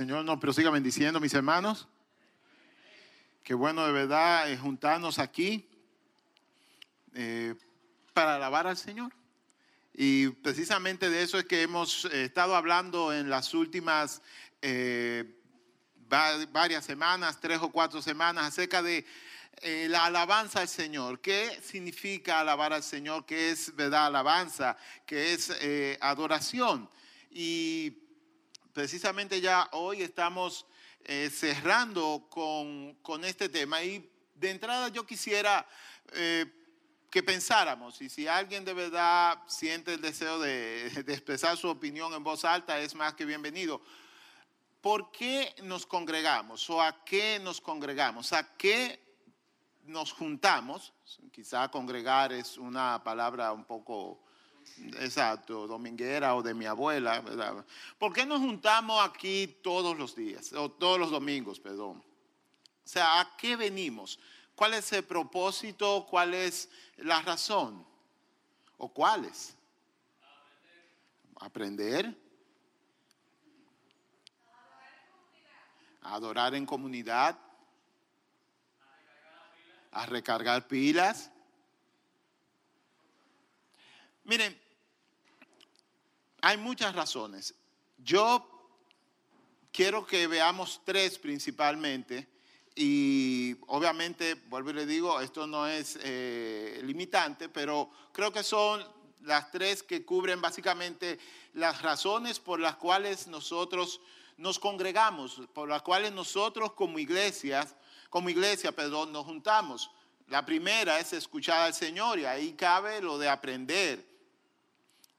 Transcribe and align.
Señor 0.00 0.24
nos 0.24 0.40
prosiga 0.40 0.70
bendiciendo, 0.70 1.20
mis 1.20 1.34
hermanos. 1.34 1.86
Qué 3.42 3.52
bueno 3.52 3.84
de 3.84 3.92
verdad 3.92 4.48
juntarnos 4.58 5.18
aquí 5.18 5.68
eh, 7.12 7.54
para 8.14 8.36
alabar 8.36 8.66
al 8.66 8.78
Señor. 8.78 9.12
Y 9.92 10.28
precisamente 10.28 11.10
de 11.10 11.22
eso 11.22 11.38
es 11.38 11.44
que 11.44 11.60
hemos 11.60 12.06
eh, 12.06 12.24
estado 12.24 12.56
hablando 12.56 13.12
en 13.12 13.28
las 13.28 13.52
últimas 13.52 14.22
eh, 14.62 15.38
varias 16.08 16.86
semanas, 16.86 17.38
tres 17.38 17.58
o 17.60 17.70
cuatro 17.70 18.00
semanas, 18.00 18.46
acerca 18.46 18.80
de 18.80 19.04
la 19.90 20.06
alabanza 20.06 20.62
al 20.62 20.68
Señor. 20.68 21.20
¿Qué 21.20 21.60
significa 21.62 22.40
alabar 22.40 22.72
al 22.72 22.82
Señor? 22.82 23.26
¿Qué 23.26 23.50
es 23.50 23.76
verdad 23.76 24.06
alabanza? 24.06 24.78
¿Qué 25.04 25.34
es 25.34 25.52
adoración? 26.00 26.88
Y 27.30 28.08
precisamente 28.80 29.42
ya 29.42 29.68
hoy 29.72 30.00
estamos 30.00 30.64
eh, 31.04 31.28
cerrando 31.28 32.26
con, 32.30 33.24
este 33.26 33.50
tema. 33.50 33.82
Y 33.82 34.10
de 34.34 34.50
entrada 34.50 34.88
yo 34.88 35.04
quisiera 35.04 35.68
eh, 36.14 36.46
que 37.10 37.22
pensáramos, 37.22 38.00
y 38.00 38.08
si 38.08 38.26
alguien 38.26 38.64
de 38.64 38.72
verdad 38.72 39.38
siente 39.46 39.92
el 39.92 40.00
deseo 40.00 40.38
de, 40.40 40.86
expresar 40.86 41.58
su 41.58 41.68
opinión 41.68 42.14
en 42.14 42.24
voz 42.24 42.46
alta, 42.46 42.80
es 42.80 42.94
más 42.94 43.12
que 43.12 43.26
bienvenido. 43.26 43.82
¿Por 44.80 45.12
qué 45.12 45.54
nos 45.62 45.84
congregamos? 45.84 46.70
¿O 46.70 46.80
a 46.80 47.04
qué 47.04 47.38
nos 47.38 47.60
congregamos? 47.60 48.32
¿A 48.32 48.56
qué 48.56 48.98
nos 49.84 50.10
juntamos? 50.10 50.94
Quizá 51.30 51.70
congregar 51.70 52.32
es 52.32 52.56
una 52.56 53.04
palabra 53.04 53.52
un 53.52 53.66
poco 53.66 54.22
exacto, 54.98 55.66
dominguera 55.66 56.34
o 56.34 56.42
de 56.42 56.54
mi 56.54 56.66
abuela, 56.66 57.20
¿verdad? 57.20 57.64
¿Por 57.98 58.12
qué 58.12 58.24
nos 58.26 58.40
juntamos 58.40 59.00
aquí 59.04 59.58
todos 59.62 59.96
los 59.96 60.14
días, 60.14 60.52
o 60.52 60.70
todos 60.70 60.98
los 60.98 61.10
domingos, 61.10 61.60
perdón? 61.60 61.98
O 61.98 62.88
sea, 62.92 63.20
¿a 63.20 63.36
qué 63.36 63.56
venimos? 63.56 64.18
¿Cuál 64.54 64.74
es 64.74 64.92
el 64.92 65.04
propósito? 65.04 66.06
¿Cuál 66.10 66.34
es 66.34 66.68
la 66.96 67.22
razón? 67.22 67.86
¿O 68.76 68.88
cuáles? 68.88 69.54
Aprender. 71.40 72.14
Adorar 76.02 76.54
en 76.54 76.66
comunidad. 76.66 77.38
A 79.92 80.06
recargar 80.06 80.66
pilas. 80.68 81.30
Miren, 84.24 84.58
hay 86.42 86.56
muchas 86.56 86.94
razones. 86.94 87.54
Yo 87.98 88.46
quiero 89.72 90.06
que 90.06 90.26
veamos 90.26 90.80
tres 90.84 91.18
principalmente 91.18 92.28
y 92.74 93.56
obviamente, 93.66 94.34
vuelvo 94.34 94.70
y 94.70 94.74
le 94.74 94.86
digo, 94.86 95.20
esto 95.20 95.46
no 95.46 95.66
es 95.66 95.98
eh, 96.02 96.80
limitante, 96.84 97.48
pero 97.48 97.90
creo 98.12 98.32
que 98.32 98.42
son 98.42 98.84
las 99.22 99.50
tres 99.50 99.82
que 99.82 100.04
cubren 100.04 100.40
básicamente 100.40 101.18
las 101.54 101.82
razones 101.82 102.38
por 102.38 102.60
las 102.60 102.76
cuales 102.76 103.26
nosotros 103.26 104.00
nos 104.36 104.58
congregamos, 104.58 105.42
por 105.52 105.68
las 105.68 105.82
cuales 105.82 106.12
nosotros 106.12 106.72
como 106.72 106.98
iglesias, 106.98 107.74
como 108.08 108.30
iglesia, 108.30 108.72
perdón, 108.72 109.12
nos 109.12 109.26
juntamos. 109.26 109.90
La 110.28 110.46
primera 110.46 110.98
es 110.98 111.12
escuchar 111.12 111.60
al 111.62 111.74
Señor 111.74 112.18
y 112.18 112.24
ahí 112.24 112.52
cabe 112.52 113.02
lo 113.02 113.18
de 113.18 113.28
aprender. 113.28 114.09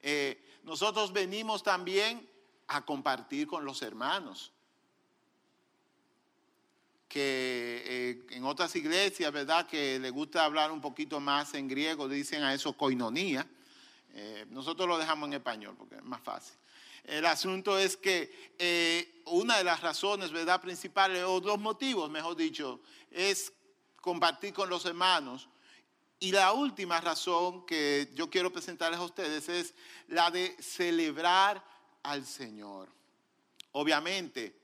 Eh, 0.02 0.44
nosotros 0.63 1.13
venimos 1.13 1.63
también 1.63 2.28
a 2.67 2.85
compartir 2.85 3.47
con 3.47 3.66
los 3.66 3.81
hermanos. 3.81 4.51
Que 7.07 7.84
eh, 7.85 8.35
en 8.35 8.45
otras 8.45 8.75
iglesias, 8.75 9.31
¿verdad? 9.31 9.67
Que 9.67 10.00
le 10.00 10.09
gusta 10.09 10.45
hablar 10.45 10.72
un 10.72 10.79
poquito 10.79 11.19
más 11.19 11.53
en 11.53 11.67
griego, 11.67 12.07
dicen 12.07 12.44
a 12.44 12.53
eso 12.53 12.73
coinonía. 12.73 13.45
Eh, 14.13 14.45
nosotros 14.50 14.88
lo 14.88 14.97
dejamos 14.97 15.28
en 15.28 15.34
español 15.34 15.75
porque 15.78 15.95
es 15.95 16.03
más 16.03 16.22
fácil. 16.22 16.56
El 17.03 17.25
asunto 17.25 17.78
es 17.79 17.97
que 17.97 19.22
una 19.25 19.57
de 19.57 19.63
las 19.63 19.81
razones, 19.81 20.31
¿verdad? 20.31 20.62
Principales, 20.62 21.23
o 21.23 21.39
los 21.39 21.59
motivos, 21.59 22.09
mejor 22.09 22.35
dicho, 22.35 22.79
es 23.09 23.51
compartir 24.00 24.53
con 24.53 24.69
los 24.69 24.85
hermanos 24.85 25.50
y 26.21 26.31
la 26.31 26.53
última 26.53 27.01
razón 27.01 27.65
que 27.65 28.11
yo 28.13 28.29
quiero 28.29 28.53
presentarles 28.53 28.99
a 28.99 29.03
ustedes 29.03 29.49
es 29.49 29.73
la 30.07 30.29
de 30.29 30.55
celebrar 30.61 31.65
al 32.03 32.27
Señor. 32.27 32.89
Obviamente, 33.71 34.55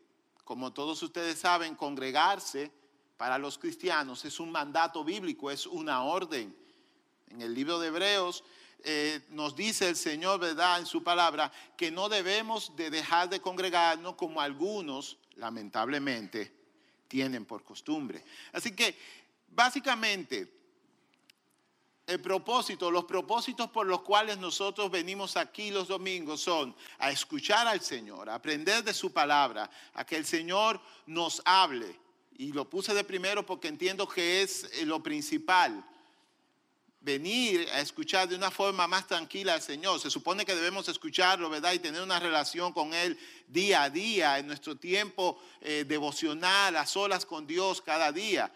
como 0.44 0.72
todos 0.72 1.02
ustedes 1.02 1.40
saben, 1.40 1.74
congregarse 1.74 2.72
para 3.18 3.40
los 3.40 3.58
cristianos 3.58 4.24
es 4.24 4.40
un 4.40 4.52
mandato 4.52 5.04
bíblico, 5.04 5.50
es 5.50 5.66
una 5.66 6.04
orden. 6.04 6.56
En 7.32 7.42
el 7.42 7.56
libro 7.56 7.80
de 7.80 7.88
Hebreos 7.88 8.44
eh, 8.84 9.22
nos 9.30 9.56
dice 9.56 9.90
el 9.90 9.96
Señor, 9.96 10.40
¿verdad?, 10.40 10.80
en 10.80 10.86
su 10.86 11.04
palabra, 11.04 11.52
que 11.76 11.90
no 11.90 12.08
debemos 12.08 12.76
de 12.76 12.92
dejar 12.92 13.30
de 13.30 13.42
congregarnos 13.42 14.14
como 14.14 14.42
algunos, 14.42 15.18
lamentablemente, 15.38 16.54
tienen 17.08 17.46
por 17.46 17.64
costumbre. 17.64 18.24
Así 18.54 18.76
que, 18.76 18.96
básicamente, 19.48 20.57
el 22.08 22.22
propósito, 22.22 22.90
los 22.90 23.04
propósitos 23.04 23.70
por 23.70 23.86
los 23.86 24.02
cuales 24.02 24.38
nosotros 24.38 24.90
venimos 24.90 25.36
aquí 25.36 25.72
los 25.72 25.90
domingos 25.90 26.40
son 26.40 26.74
a 27.00 27.12
escuchar 27.12 27.68
al 27.68 27.82
Señor, 27.82 28.30
a 28.30 28.36
aprender 28.36 28.82
de 28.82 28.94
su 28.94 29.12
palabra, 29.12 29.70
a 29.94 30.06
que 30.06 30.16
el 30.16 30.26
Señor 30.26 30.80
nos 31.06 31.42
hable. 31.44 32.00
Y 32.38 32.54
lo 32.54 32.70
puse 32.70 32.94
de 32.94 33.04
primero 33.04 33.46
porque 33.46 33.68
entiendo 33.68 34.08
que 34.08 34.42
es 34.42 34.70
eh, 34.74 34.86
lo 34.86 35.04
principal. 35.04 35.84
Venir 37.02 37.68
a 37.74 37.82
escuchar 37.82 38.30
de 38.30 38.36
una 38.36 38.52
forma 38.52 38.88
más 38.88 39.06
tranquila 39.06 39.56
al 39.56 39.62
Señor. 39.62 40.00
Se 40.00 40.10
supone 40.10 40.46
que 40.46 40.56
debemos 40.56 40.88
escucharlo, 40.88 41.50
¿verdad? 41.50 41.74
Y 41.74 41.80
tener 41.80 42.02
una 42.02 42.20
relación 42.20 42.72
con 42.72 42.94
Él 42.94 43.20
día 43.48 43.84
a 43.84 43.90
día, 43.90 44.40
en 44.40 44.48
nuestro 44.48 44.78
tiempo 44.78 45.38
eh, 45.60 45.84
devocional, 45.86 46.76
a 46.78 46.86
solas 46.86 47.26
con 47.26 47.46
Dios 47.46 47.82
cada 47.82 48.14
día. 48.14 48.52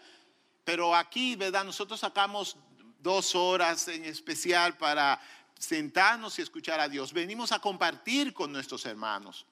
Pero 0.64 0.94
aquí, 0.94 1.36
¿verdad? 1.36 1.64
Nosotros 1.64 2.00
sacamos 2.00 2.56
dos 3.02 3.34
horas 3.34 3.88
en 3.88 4.04
especial 4.04 4.76
para 4.76 5.20
sentarnos 5.58 6.38
y 6.38 6.42
escuchar 6.42 6.80
a 6.80 6.88
Dios. 6.88 7.12
Venimos 7.12 7.52
a 7.52 7.58
compartir 7.58 8.32
con 8.32 8.52
nuestros 8.52 8.86
hermanos. 8.86 9.46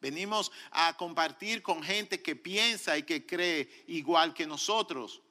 Venimos 0.00 0.52
a 0.70 0.96
compartir 0.96 1.62
con 1.62 1.82
gente 1.82 2.22
que 2.22 2.36
piensa 2.36 2.96
y 2.98 3.02
que 3.02 3.26
cree 3.26 3.84
igual 3.88 4.34
que 4.34 4.46
nosotros. 4.46 5.22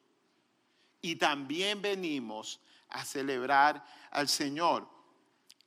Y 1.02 1.16
también 1.16 1.82
venimos 1.82 2.60
a 2.90 3.06
celebrar 3.06 3.86
al 4.10 4.28
Señor. 4.28 4.90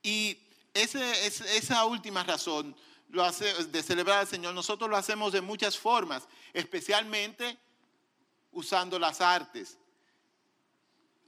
Y 0.02 0.38
esa 0.74 1.84
última 1.84 2.24
razón 2.24 2.76
de 3.08 3.82
celebrar 3.82 4.18
al 4.20 4.26
Señor, 4.26 4.54
nosotros 4.54 4.90
lo 4.90 4.96
hacemos 4.96 5.32
de 5.32 5.40
muchas 5.40 5.78
formas, 5.78 6.28
especialmente 6.52 7.56
usando 8.52 8.98
las 8.98 9.20
artes. 9.20 9.78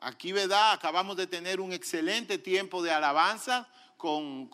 Aquí, 0.02 0.32
¿verdad? 0.32 0.72
Acabamos 0.72 1.16
de 1.16 1.26
tener 1.26 1.60
un 1.60 1.74
excelente 1.74 2.38
tiempo 2.38 2.82
de 2.82 2.90
alabanza 2.90 3.68
con, 3.98 4.48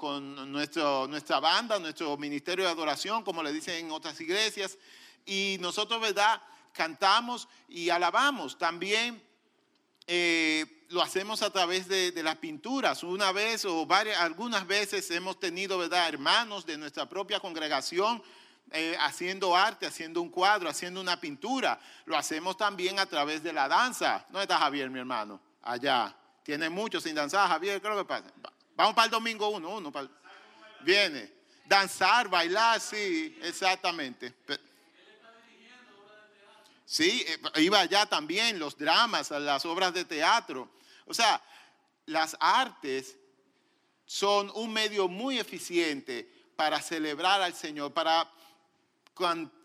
nuestro, 0.50 1.06
nuestra 1.06 1.38
banda, 1.38 1.78
nuestro 1.78 2.16
ministerio 2.16 2.64
de 2.64 2.70
adoración, 2.72 3.22
como 3.22 3.44
le 3.44 3.52
dicen 3.52 3.86
en 3.86 3.92
otras 3.92 4.20
iglesias. 4.20 4.76
Y 5.24 5.56
nosotros, 5.60 6.00
¿verdad? 6.00 6.42
Cantamos 6.72 7.46
y 7.68 7.90
alabamos. 7.90 8.58
También 8.58 9.22
eh, 10.08 10.84
lo 10.88 11.00
hacemos 11.00 11.42
a 11.42 11.50
través 11.50 11.86
de, 11.86 12.12
las 12.24 12.36
pinturas. 12.38 13.04
Una 13.04 13.30
vez 13.30 13.64
o 13.64 13.86
varias, 13.86 14.18
algunas 14.18 14.66
veces 14.66 15.08
hemos 15.12 15.38
tenido, 15.38 15.78
¿verdad? 15.78 16.08
Hermanos 16.08 16.66
de 16.66 16.76
nuestra 16.76 17.08
propia 17.08 17.38
congregación 17.38 18.20
eh, 18.72 18.96
haciendo 19.00 19.56
arte, 19.56 19.86
haciendo 19.86 20.20
un 20.20 20.30
cuadro, 20.30 20.68
haciendo 20.68 21.00
una 21.00 21.20
pintura. 21.20 21.78
Lo 22.04 22.16
hacemos 22.16 22.56
también 22.56 22.98
a 22.98 23.06
través 23.06 23.42
de 23.42 23.52
la 23.52 23.68
danza. 23.68 24.26
¿No 24.30 24.40
está 24.40 24.58
Javier, 24.58 24.90
mi 24.90 24.98
hermano? 24.98 25.40
Allá. 25.62 26.14
Tiene 26.42 26.68
mucho 26.68 27.00
sin 27.00 27.14
danzar, 27.14 27.48
Javier. 27.48 27.80
¿Qué 27.80 27.88
es 27.88 27.94
lo 27.94 28.00
que 28.00 28.08
pasa? 28.08 28.32
Vamos 28.76 28.94
para 28.94 29.06
el 29.06 29.10
domingo 29.10 29.48
uno, 29.48 29.70
uno. 29.70 29.92
Viene. 30.82 31.32
Danzar, 31.64 32.28
bailar, 32.28 32.80
sí, 32.80 33.36
exactamente. 33.42 34.34
Sí, 36.84 37.24
eh, 37.26 37.62
iba 37.62 37.80
allá 37.80 38.06
también, 38.06 38.60
los 38.60 38.78
dramas, 38.78 39.30
las 39.32 39.66
obras 39.66 39.92
de 39.92 40.04
teatro. 40.04 40.70
O 41.06 41.12
sea, 41.12 41.42
las 42.06 42.36
artes 42.38 43.16
son 44.04 44.52
un 44.54 44.72
medio 44.72 45.08
muy 45.08 45.38
eficiente 45.38 46.30
para 46.54 46.80
celebrar 46.80 47.42
al 47.42 47.54
Señor, 47.54 47.92
para 47.92 48.30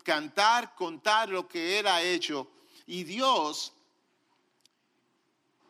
cantar, 0.02 0.74
contar 0.74 1.28
lo 1.28 1.46
que 1.46 1.78
Él 1.78 1.86
ha 1.86 2.02
hecho. 2.02 2.50
Y 2.86 3.04
Dios 3.04 3.72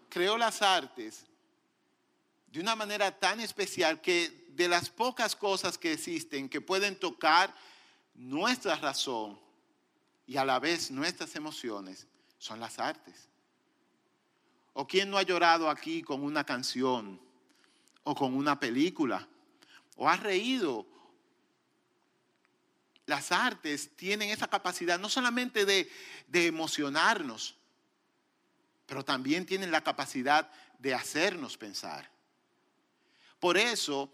creó 0.08 0.36
las 0.36 0.62
artes 0.62 1.24
de 2.46 2.60
una 2.60 2.76
manera 2.76 3.18
tan 3.18 3.40
especial 3.40 4.00
que 4.00 4.46
de 4.50 4.68
las 4.68 4.90
pocas 4.90 5.34
cosas 5.34 5.78
que 5.78 5.92
existen 5.92 6.48
que 6.48 6.60
pueden 6.60 6.98
tocar 6.98 7.54
nuestra 8.14 8.76
razón 8.76 9.40
y 10.26 10.36
a 10.36 10.44
la 10.44 10.58
vez 10.58 10.90
nuestras 10.90 11.34
emociones 11.34 12.06
son 12.38 12.60
las 12.60 12.78
artes. 12.78 13.28
¿O 14.74 14.86
quién 14.86 15.10
no 15.10 15.18
ha 15.18 15.22
llorado 15.22 15.68
aquí 15.68 16.02
con 16.02 16.22
una 16.22 16.44
canción 16.44 17.20
o 18.04 18.14
con 18.14 18.34
una 18.34 18.58
película? 18.58 19.26
¿O 19.96 20.08
ha 20.08 20.16
reído? 20.16 20.86
Las 23.06 23.32
artes 23.32 23.96
tienen 23.96 24.30
esa 24.30 24.48
capacidad 24.48 24.98
no 24.98 25.08
solamente 25.08 25.64
de, 25.64 25.90
emocionarnos, 26.32 27.56
pero 28.86 29.04
también 29.04 29.44
tienen 29.46 29.70
la 29.70 29.82
capacidad 29.82 30.50
de 30.78 30.94
hacernos 30.94 31.56
pensar. 31.56 32.10
Por 33.40 33.56
eso 33.56 34.12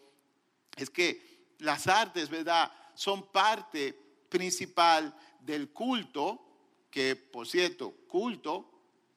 es 0.76 0.88
que 0.88 1.54
las 1.58 1.86
artes, 1.86 2.30
¿verdad?, 2.30 2.72
son 2.94 3.30
parte 3.30 3.92
principal 4.28 5.14
del 5.40 5.70
culto, 5.70 6.40
que 6.90 7.14
por 7.14 7.46
cierto, 7.46 7.92
culto 8.08 8.70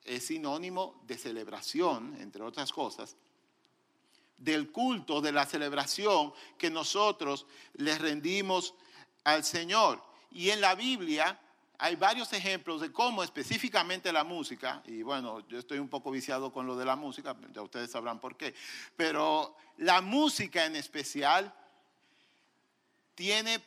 es 0.03 0.25
sinónimo 0.25 1.01
de 1.07 1.17
celebración, 1.17 2.15
entre 2.19 2.43
otras 2.43 2.71
cosas, 2.71 3.15
del 4.37 4.71
culto, 4.71 5.21
de 5.21 5.31
la 5.31 5.45
celebración 5.45 6.33
que 6.57 6.69
nosotros 6.69 7.45
le 7.73 7.97
rendimos 7.97 8.73
al 9.23 9.43
Señor. 9.43 10.03
Y 10.31 10.49
en 10.49 10.61
la 10.61 10.75
Biblia 10.75 11.39
hay 11.77 11.95
varios 11.95 12.31
ejemplos 12.33 12.81
de 12.81 12.91
cómo 12.91 13.23
específicamente 13.23 14.11
la 14.13 14.23
música, 14.23 14.83
y 14.85 15.01
bueno, 15.01 15.39
yo 15.47 15.57
estoy 15.57 15.79
un 15.79 15.89
poco 15.89 16.11
viciado 16.11 16.53
con 16.53 16.67
lo 16.67 16.75
de 16.75 16.85
la 16.85 16.95
música, 16.95 17.35
ya 17.51 17.63
ustedes 17.63 17.89
sabrán 17.89 18.19
por 18.19 18.37
qué, 18.37 18.53
pero 18.95 19.57
la 19.77 19.99
música 19.99 20.65
en 20.65 20.75
especial 20.75 21.51
tiene 23.15 23.63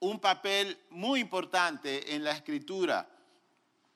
un 0.00 0.20
papel 0.20 0.78
muy 0.90 1.20
importante 1.20 2.14
en 2.14 2.24
la 2.24 2.32
escritura. 2.32 3.08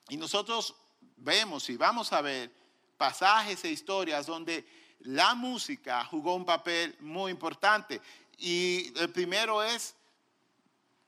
Y 0.09 0.17
nosotros 0.17 0.75
vemos 1.19 1.69
y 1.69 1.77
vamos 1.77 2.13
a 2.15 2.23
ver 2.23 2.51
pasajes 2.97 3.63
e 3.65 3.71
historias 3.71 4.27
donde 4.27 4.67
la 5.01 5.35
música 5.35 6.03
jugó 6.07 6.35
un 6.35 6.47
papel 6.47 6.97
muy 7.01 7.31
importante. 7.31 8.01
Y 8.39 8.93
el 8.99 9.11
primero 9.11 9.63
es 9.63 9.95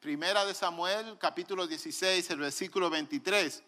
Primera 0.00 0.47
de 0.47 0.55
Samuel, 0.55 1.19
capítulo 1.19 1.67
16, 1.67 2.31
el 2.31 2.38
versículo 2.38 2.88
23. 2.88 3.62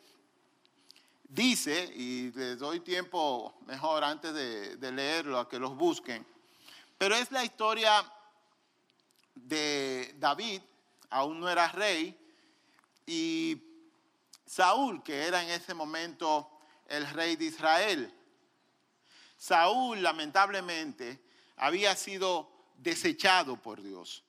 Dice, 1.25 1.93
y 1.95 2.33
les 2.33 2.59
doy 2.59 2.81
tiempo 2.81 3.55
mejor 3.67 4.03
antes 4.03 4.33
de, 4.33 4.93
leerlo 4.93 5.39
a 5.39 5.47
que 5.47 5.59
los 5.59 5.77
busquen, 5.77 6.27
pero 6.97 7.15
es 7.15 7.31
la 7.33 7.45
historia 7.45 8.11
de 9.35 10.15
David, 10.19 10.63
aún 11.11 11.39
no 11.39 11.51
era 11.51 11.69
rey, 11.69 12.19
y 13.05 13.63
Saúl, 14.47 15.03
que 15.03 15.27
era 15.27 15.43
en 15.43 15.51
ese 15.51 15.75
momento 15.75 16.49
el 16.89 17.07
rey 17.11 17.37
de 17.37 17.45
Israel. 17.45 18.11
Saúl, 19.37 20.03
lamentablemente, 20.03 21.23
había 21.57 21.95
sido 21.95 22.51
desechado 22.79 23.61
por 23.61 23.83
Dios. 23.83 24.25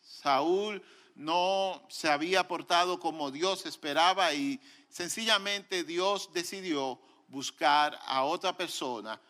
Saúl 0.00 0.82
no 1.14 1.86
se 1.88 2.08
había 2.08 2.48
portado 2.48 2.98
como 2.98 3.30
Dios 3.30 3.66
esperaba 3.66 4.32
y 4.34 4.60
sencillamente 4.88 5.84
Dios 5.84 6.30
decidió 6.32 7.00
buscar 7.28 7.98
a 8.06 8.24
otra 8.24 8.56
persona 8.56 9.20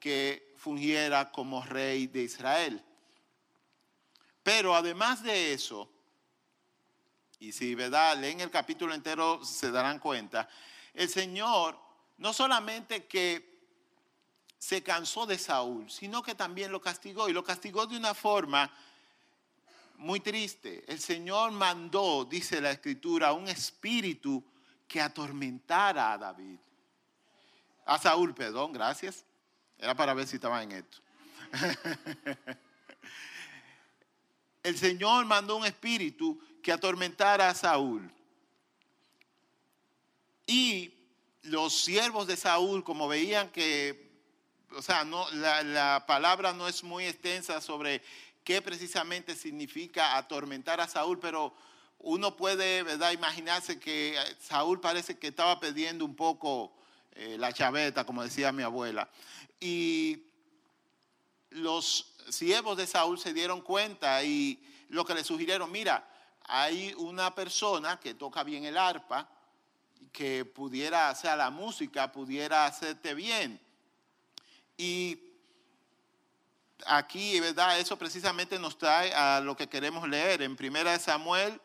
que 0.00 0.54
fungiera 0.56 1.30
como 1.30 1.62
rey 1.62 2.06
de 2.06 2.22
Israel. 2.22 2.84
Pero 4.42 4.74
además 4.74 5.22
de 5.22 5.52
eso, 5.52 5.88
y 7.38 7.52
si 7.52 7.74
¿verdad? 7.74 8.16
leen 8.18 8.40
el 8.40 8.50
capítulo 8.50 8.94
entero 8.94 9.44
se 9.44 9.70
darán 9.70 9.98
cuenta, 9.98 10.48
el 10.94 11.08
Señor 11.08 11.78
no 12.16 12.32
solamente 12.32 13.06
que 13.06 13.58
se 14.58 14.82
cansó 14.82 15.24
de 15.24 15.38
Saúl, 15.38 15.88
sino 15.88 16.22
que 16.22 16.34
también 16.34 16.72
lo 16.72 16.80
castigó 16.80 17.28
y 17.28 17.32
lo 17.32 17.44
castigó 17.44 17.86
de 17.86 17.96
una 17.96 18.12
forma 18.12 18.72
muy 19.98 20.20
triste. 20.20 20.84
El 20.86 20.98
Señor 21.00 21.52
mandó, 21.52 22.24
dice 22.24 22.60
la 22.60 22.70
escritura, 22.70 23.32
un 23.32 23.48
espíritu 23.48 24.42
que 24.86 25.00
atormentara 25.00 26.12
a 26.12 26.18
David. 26.18 26.58
A 27.84 27.98
Saúl, 27.98 28.34
perdón, 28.34 28.72
gracias. 28.72 29.24
Era 29.78 29.94
para 29.94 30.14
ver 30.14 30.26
si 30.26 30.36
estaba 30.36 30.62
en 30.62 30.72
esto. 30.72 30.98
El 34.62 34.76
Señor 34.76 35.24
mandó 35.24 35.56
un 35.56 35.66
espíritu 35.66 36.38
que 36.62 36.72
atormentara 36.72 37.48
a 37.48 37.54
Saúl. 37.54 38.10
Y 40.46 40.92
los 41.42 41.74
siervos 41.74 42.26
de 42.26 42.36
Saúl, 42.36 42.84
como 42.84 43.08
veían 43.08 43.50
que, 43.50 44.10
o 44.72 44.82
sea, 44.82 45.04
no, 45.04 45.30
la, 45.30 46.04
palabra 46.06 46.52
no 46.52 46.68
es 46.68 46.82
muy 46.82 47.06
extensa 47.06 47.60
sobre 47.60 48.02
qué 48.48 48.62
precisamente 48.62 49.36
significa 49.36 50.16
atormentar 50.16 50.80
a 50.80 50.88
Saúl, 50.88 51.18
pero 51.18 51.52
uno 51.98 52.34
puede, 52.34 52.82
¿verdad?, 52.82 53.12
imaginarse 53.12 53.78
que 53.78 54.16
Saúl 54.40 54.80
parece 54.80 55.18
que 55.18 55.26
estaba 55.26 55.60
pidiendo 55.60 56.02
un 56.02 56.16
poco 56.16 56.72
eh, 57.12 57.36
la 57.38 57.52
chaveta, 57.52 58.06
como 58.06 58.22
decía 58.22 58.50
mi 58.50 58.62
abuela. 58.62 59.06
Y 59.60 60.22
los 61.50 62.14
siervos 62.30 62.78
de 62.78 62.86
Saúl 62.86 63.18
se 63.18 63.34
dieron 63.34 63.60
cuenta 63.60 64.24
y 64.24 64.58
lo 64.88 65.04
que 65.04 65.12
le 65.12 65.24
sugirieron, 65.24 65.70
mira, 65.70 66.08
hay 66.44 66.94
una 66.96 67.34
persona 67.34 68.00
que 68.00 68.14
toca 68.14 68.44
bien 68.44 68.64
el 68.64 68.78
arpa, 68.78 69.28
que 70.10 70.46
pudiera, 70.46 71.12
o 71.12 71.36
la 71.36 71.50
música 71.50 72.10
pudiera 72.10 72.64
hacerte 72.64 73.12
bien. 73.12 73.60
Y 74.78 75.27
aquí, 76.86 77.38
¿verdad? 77.40 77.78
Eso 77.78 77.98
precisamente 77.98 78.58
nos 78.58 78.78
trae 78.78 79.12
a 79.12 79.40
lo 79.40 79.56
que 79.56 79.68
queremos 79.68 80.08
leer. 80.08 80.42
En 80.42 80.52
1 80.52 80.98
Samuel, 80.98 81.60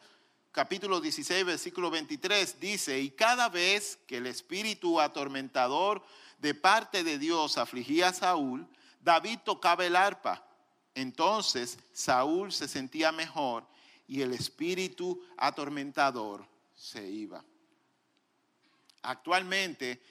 capítulo 0.52 1.00
16, 1.00 1.46
versículo 1.46 1.90
23, 1.90 2.60
dice, 2.60 3.00
y 3.00 3.12
cada 3.12 3.50
vez 3.50 4.00
que 4.08 4.18
el 4.18 4.28
espíritu 4.28 5.00
atormentador 5.00 6.04
de 6.40 6.54
parte 6.54 7.04
de 7.04 7.18
Dios 7.18 7.58
afligía 7.58 8.10
a 8.10 8.14
Saúl, 8.14 8.68
David 9.02 9.40
tocaba 9.44 9.86
el 9.86 9.96
arpa. 9.96 10.46
Entonces 10.96 11.80
Saúl 11.92 12.52
se 12.52 12.68
sentía 12.68 13.12
mejor 13.12 13.66
y 14.08 14.22
el 14.22 14.34
espíritu 14.34 15.24
atormentador 15.38 16.46
se 16.76 17.10
iba. 17.10 17.44
Actualmente, 19.02 20.02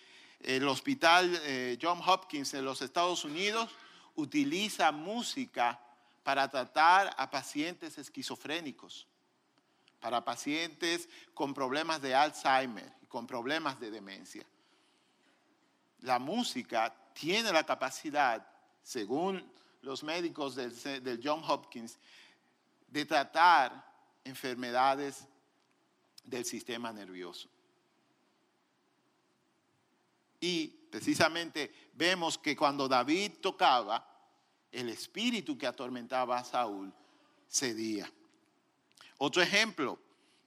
el 0.40 0.66
hospital 0.66 1.40
eh, 1.44 1.78
John 1.80 2.00
Hopkins 2.04 2.52
en 2.54 2.64
los 2.64 2.82
Estados 2.82 3.24
Unidos 3.24 3.70
utiliza 4.14 4.92
música 4.92 5.80
para 6.22 6.48
tratar 6.48 7.14
a 7.16 7.30
pacientes 7.30 7.98
esquizofrénicos, 7.98 9.06
para 10.00 10.24
pacientes 10.24 11.08
con 11.34 11.54
problemas 11.54 12.00
de 12.00 12.14
Alzheimer 12.14 12.92
y 13.02 13.06
con 13.06 13.26
problemas 13.26 13.78
de 13.80 13.90
demencia. 13.90 14.46
La 16.00 16.18
música 16.18 16.94
tiene 17.14 17.52
la 17.52 17.64
capacidad, 17.64 18.46
según 18.82 19.50
los 19.80 20.02
médicos 20.02 20.54
del, 20.54 21.02
del 21.02 21.20
John 21.22 21.42
Hopkins, 21.46 21.98
de 22.88 23.04
tratar 23.04 23.92
enfermedades 24.24 25.26
del 26.24 26.44
sistema 26.44 26.92
nervioso. 26.92 27.48
Y 30.40 30.81
precisamente 30.92 31.72
vemos 31.94 32.36
que 32.36 32.54
cuando 32.54 32.86
David 32.86 33.32
tocaba, 33.40 34.06
el 34.70 34.90
espíritu 34.90 35.56
que 35.56 35.66
atormentaba 35.66 36.36
a 36.36 36.44
Saúl 36.44 36.92
cedía. 37.48 38.12
Otro 39.16 39.40
ejemplo, 39.40 39.98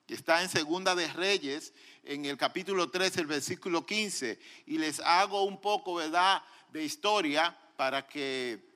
está 0.07 0.43
en 0.43 0.49
Segunda 0.49 0.93
de 0.93 1.07
Reyes, 1.07 1.73
en 2.03 2.25
el 2.25 2.37
capítulo 2.37 2.91
3, 2.91 3.17
el 3.17 3.25
versículo 3.25 3.87
15, 3.87 4.37
y 4.67 4.77
les 4.77 4.99
hago 4.99 5.41
un 5.45 5.59
poco, 5.59 5.95
¿verdad?, 5.95 6.43
de 6.71 6.83
historia 6.83 7.57
para 7.75 8.07
que 8.07 8.69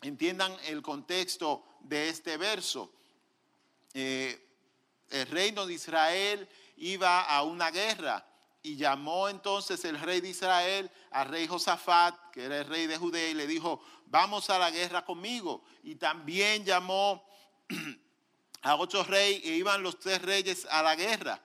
entiendan 0.00 0.56
el 0.68 0.80
contexto 0.80 1.62
de 1.80 2.08
este 2.08 2.38
verso. 2.38 2.94
Eh, 3.92 4.42
el 5.10 5.26
reino 5.26 5.66
de 5.66 5.74
Israel 5.74 6.48
iba 6.78 7.20
a 7.24 7.42
una 7.42 7.70
guerra 7.70 8.24
y 8.62 8.76
llamó 8.76 9.28
entonces 9.28 9.84
el 9.84 9.98
rey 9.98 10.20
de 10.20 10.28
Israel 10.28 10.90
al 11.10 11.28
rey 11.28 11.46
Josafat, 11.46 12.30
que 12.30 12.44
era 12.44 12.58
el 12.58 12.66
rey 12.66 12.86
de 12.86 12.98
Judea, 12.98 13.30
y 13.30 13.34
le 13.34 13.46
dijo, 13.46 13.82
vamos 14.06 14.50
a 14.50 14.58
la 14.58 14.70
guerra 14.70 15.04
conmigo. 15.04 15.64
Y 15.82 15.94
también 15.94 16.64
llamó 16.64 17.24
a 18.62 18.76
otro 18.76 19.02
rey 19.04 19.40
e 19.44 19.54
iban 19.54 19.82
los 19.82 19.98
tres 19.98 20.20
reyes 20.20 20.66
a 20.70 20.82
la 20.82 20.94
guerra. 20.94 21.40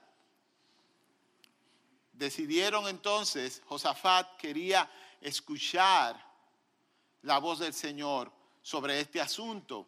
Decidieron 2.12 2.88
entonces, 2.88 3.62
Josafat 3.66 4.38
quería 4.38 4.90
escuchar 5.22 6.22
la 7.22 7.40
voz 7.40 7.60
del 7.60 7.74
Señor 7.74 8.32
sobre 8.62 9.00
este 9.00 9.22
asunto. 9.22 9.88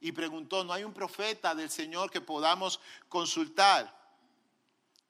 y 0.00 0.10
preguntó, 0.10 0.64
¿no 0.64 0.72
hay 0.72 0.82
un 0.82 0.92
profeta 0.92 1.54
del 1.54 1.70
Señor 1.70 2.10
que 2.10 2.20
podamos 2.20 2.80
consultar? 3.08 3.96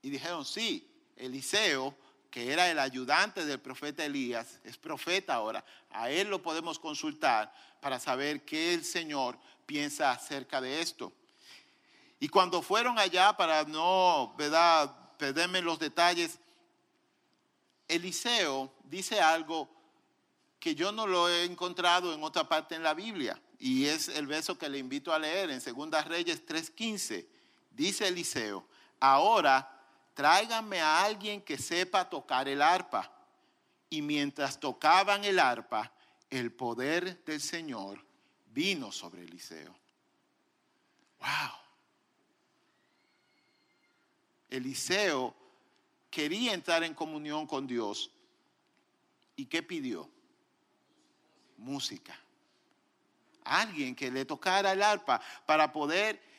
Y 0.02 0.10
dijeron, 0.10 0.44
sí, 0.44 0.91
Eliseo, 1.22 1.94
que 2.30 2.52
era 2.52 2.70
el 2.70 2.78
ayudante 2.78 3.44
del 3.44 3.60
profeta 3.60 4.04
Elías, 4.04 4.58
es 4.64 4.76
profeta 4.76 5.34
ahora, 5.34 5.64
a 5.90 6.10
él 6.10 6.28
lo 6.28 6.42
podemos 6.42 6.78
consultar 6.78 7.52
para 7.80 8.00
saber 8.00 8.44
qué 8.44 8.74
el 8.74 8.84
Señor 8.84 9.38
piensa 9.66 10.10
acerca 10.10 10.60
de 10.60 10.80
esto. 10.80 11.12
Y 12.18 12.28
cuando 12.28 12.62
fueron 12.62 12.98
allá, 12.98 13.36
para 13.36 13.64
no 13.64 14.34
¿verdad? 14.38 14.94
perderme 15.18 15.60
los 15.60 15.78
detalles, 15.78 16.38
Eliseo 17.88 18.72
dice 18.84 19.20
algo 19.20 19.68
que 20.58 20.74
yo 20.74 20.92
no 20.92 21.06
lo 21.06 21.28
he 21.28 21.44
encontrado 21.44 22.14
en 22.14 22.22
otra 22.22 22.48
parte 22.48 22.74
en 22.74 22.82
la 22.82 22.94
Biblia, 22.94 23.40
y 23.58 23.86
es 23.86 24.08
el 24.08 24.26
verso 24.26 24.56
que 24.56 24.68
le 24.68 24.78
invito 24.78 25.12
a 25.12 25.18
leer 25.18 25.50
en 25.50 25.60
Segunda 25.60 26.02
Reyes 26.02 26.46
3:15. 26.46 27.26
Dice 27.70 28.08
Eliseo, 28.08 28.66
ahora 29.00 29.81
tráiganme 30.14 30.80
a 30.80 31.04
alguien 31.04 31.42
que 31.42 31.58
sepa 31.58 32.08
tocar 32.08 32.48
el 32.48 32.62
arpa. 32.62 33.10
Y 33.90 34.02
mientras 34.02 34.58
tocaban 34.58 35.24
el 35.24 35.38
arpa, 35.38 35.92
el 36.30 36.52
poder 36.52 37.24
del 37.24 37.40
Señor 37.40 38.04
vino 38.46 38.90
sobre 38.90 39.22
Eliseo. 39.22 39.74
¡Wow! 41.18 41.62
Eliseo 44.48 45.34
quería 46.10 46.52
entrar 46.52 46.84
en 46.84 46.94
comunión 46.94 47.46
con 47.46 47.66
Dios. 47.66 48.10
¿Y 49.36 49.46
qué 49.46 49.62
pidió? 49.62 50.08
Música. 51.56 52.18
Alguien 53.44 53.94
que 53.94 54.10
le 54.10 54.24
tocara 54.24 54.72
el 54.72 54.82
arpa 54.82 55.20
para 55.46 55.72
poder 55.72 56.31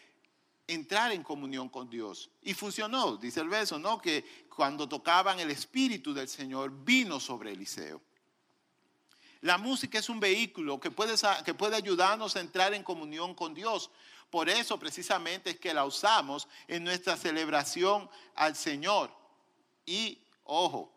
entrar 0.73 1.11
en 1.11 1.23
comunión 1.23 1.69
con 1.69 1.89
Dios. 1.89 2.29
Y 2.41 2.53
funcionó, 2.53 3.17
dice 3.17 3.39
el 3.39 3.49
verso, 3.49 3.79
¿no? 3.79 3.99
Que 3.99 4.45
cuando 4.53 4.87
tocaban 4.87 5.39
el 5.39 5.51
Espíritu 5.51 6.13
del 6.13 6.27
Señor 6.27 6.71
vino 6.83 7.19
sobre 7.19 7.51
Eliseo. 7.51 8.01
La 9.41 9.57
música 9.57 9.99
es 9.99 10.09
un 10.09 10.19
vehículo 10.19 10.79
que 10.79 10.89
puede, 10.89 11.15
que 11.43 11.53
puede 11.53 11.75
ayudarnos 11.75 12.35
a 12.35 12.39
entrar 12.39 12.73
en 12.73 12.83
comunión 12.83 13.35
con 13.35 13.53
Dios. 13.53 13.91
Por 14.29 14.49
eso 14.49 14.79
precisamente 14.79 15.51
es 15.51 15.59
que 15.59 15.73
la 15.73 15.85
usamos 15.85 16.47
en 16.67 16.83
nuestra 16.83 17.17
celebración 17.17 18.09
al 18.35 18.55
Señor. 18.55 19.11
Y, 19.85 20.17
ojo, 20.45 20.91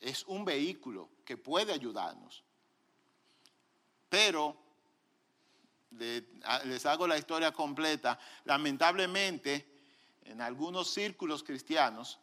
es 0.00 0.24
un 0.26 0.44
vehículo 0.44 1.08
que 1.24 1.36
puede 1.36 1.72
ayudarnos. 1.72 2.42
Pero 4.08 4.56
les 5.90 6.86
hago 6.86 7.06
la 7.06 7.18
historia 7.18 7.52
completa, 7.52 8.18
lamentablemente 8.44 9.66
en 10.24 10.40
algunos 10.40 10.90
círculos 10.90 11.42
cristianos, 11.42 12.18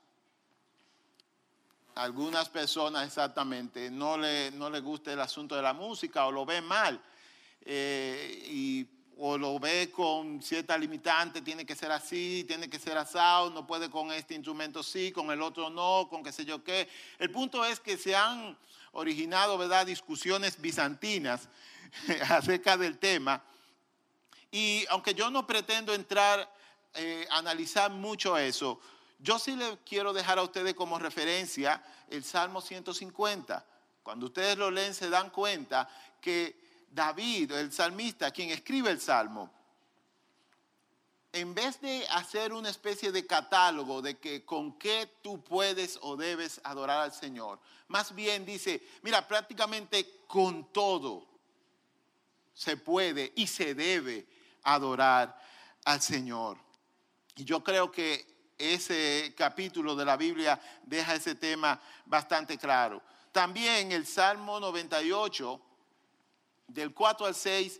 algunas 1.96 2.48
personas 2.50 3.08
exactamente 3.08 3.90
no 3.90 4.18
le, 4.18 4.52
no 4.52 4.70
le 4.70 4.80
gusta 4.80 5.12
el 5.12 5.20
asunto 5.20 5.56
de 5.56 5.62
la 5.62 5.74
música 5.74 6.26
o 6.26 6.32
lo 6.32 6.46
ven 6.46 6.64
mal. 6.64 7.02
Eh, 7.62 8.44
y, 8.46 8.88
o 9.20 9.38
lo 9.38 9.60
ve 9.60 9.90
con 9.92 10.42
cierta 10.42 10.78
limitante, 10.78 11.42
tiene 11.42 11.66
que 11.66 11.76
ser 11.76 11.92
así, 11.92 12.46
tiene 12.48 12.70
que 12.70 12.78
ser 12.78 12.98
asado, 12.98 13.50
no 13.50 13.66
puede 13.66 13.90
con 13.90 14.12
este 14.12 14.36
instrumento 14.36 14.84
sí, 14.84 15.12
con 15.12 15.32
el 15.32 15.42
otro 15.42 15.70
no, 15.70 16.08
con 16.08 16.24
qué 16.24 16.32
sé 16.32 16.46
yo 16.46 16.64
qué. 16.64 16.88
El 17.18 17.32
punto 17.32 17.66
es 17.66 17.80
que 17.80 17.98
se 17.98 18.16
han 18.16 18.56
originado, 18.92 19.58
¿verdad?, 19.58 19.88
discusiones 19.88 20.62
bizantinas 20.62 21.50
acerca 22.30 22.78
del 22.78 23.00
tema 23.00 23.44
y 24.58 24.88
aunque 24.90 25.14
yo 25.14 25.30
no 25.30 25.46
pretendo 25.46 25.94
entrar 25.94 26.52
eh, 26.96 27.28
analizar 27.30 27.92
mucho 27.92 28.40
eso, 28.40 28.80
yo 29.20 29.38
sí 29.38 29.56
le 29.56 29.78
quiero 29.86 30.14
dejar 30.14 30.40
a 30.40 30.42
ustedes 30.42 30.74
como 30.74 30.98
referencia 30.98 31.84
el 32.10 32.24
Salmo 32.24 32.60
150. 32.60 33.64
Cuando 34.02 34.26
ustedes 34.26 34.58
lo 34.58 34.72
leen 34.72 34.96
se 34.96 35.12
dan 35.12 35.30
cuenta 35.30 35.88
que 36.20 36.88
David, 36.90 37.52
el 37.52 37.72
salmista, 37.72 38.32
quien 38.32 38.50
escribe 38.50 38.90
el 38.90 39.00
Salmo, 39.00 39.52
en 41.32 41.54
vez 41.54 41.80
de 41.80 42.08
hacer 42.10 42.52
una 42.52 42.70
especie 42.70 43.12
de 43.12 43.28
catálogo 43.28 44.02
de 44.02 44.18
que 44.18 44.44
con 44.44 44.80
qué 44.80 45.08
tú 45.22 45.44
puedes 45.44 46.00
o 46.02 46.16
debes 46.16 46.60
adorar 46.64 47.02
al 47.02 47.14
Señor, 47.14 47.60
más 47.90 48.16
bien 48.16 48.44
dice, 48.44 48.82
mira, 49.04 49.28
prácticamente 49.28 50.24
con 50.26 50.74
todo 50.74 51.28
se 52.56 52.76
puede 52.76 53.34
y 53.36 53.46
se 53.46 53.76
debe 53.76 54.26
adorar 54.68 55.40
al 55.86 56.02
Señor. 56.02 56.58
Y 57.36 57.46
yo 57.46 57.64
creo 57.64 57.90
que 57.90 58.52
ese 58.58 59.34
capítulo 59.38 59.96
de 59.96 60.04
la 60.04 60.18
Biblia 60.18 60.60
deja 60.84 61.16
ese 61.16 61.36
tema 61.36 61.80
bastante 62.06 62.58
claro. 62.58 63.02
También 63.32 63.92
el 63.92 64.06
Salmo 64.06 64.60
98, 64.60 65.62
del 66.68 66.94
4 66.94 67.28
al 67.28 67.36
6, 67.36 67.80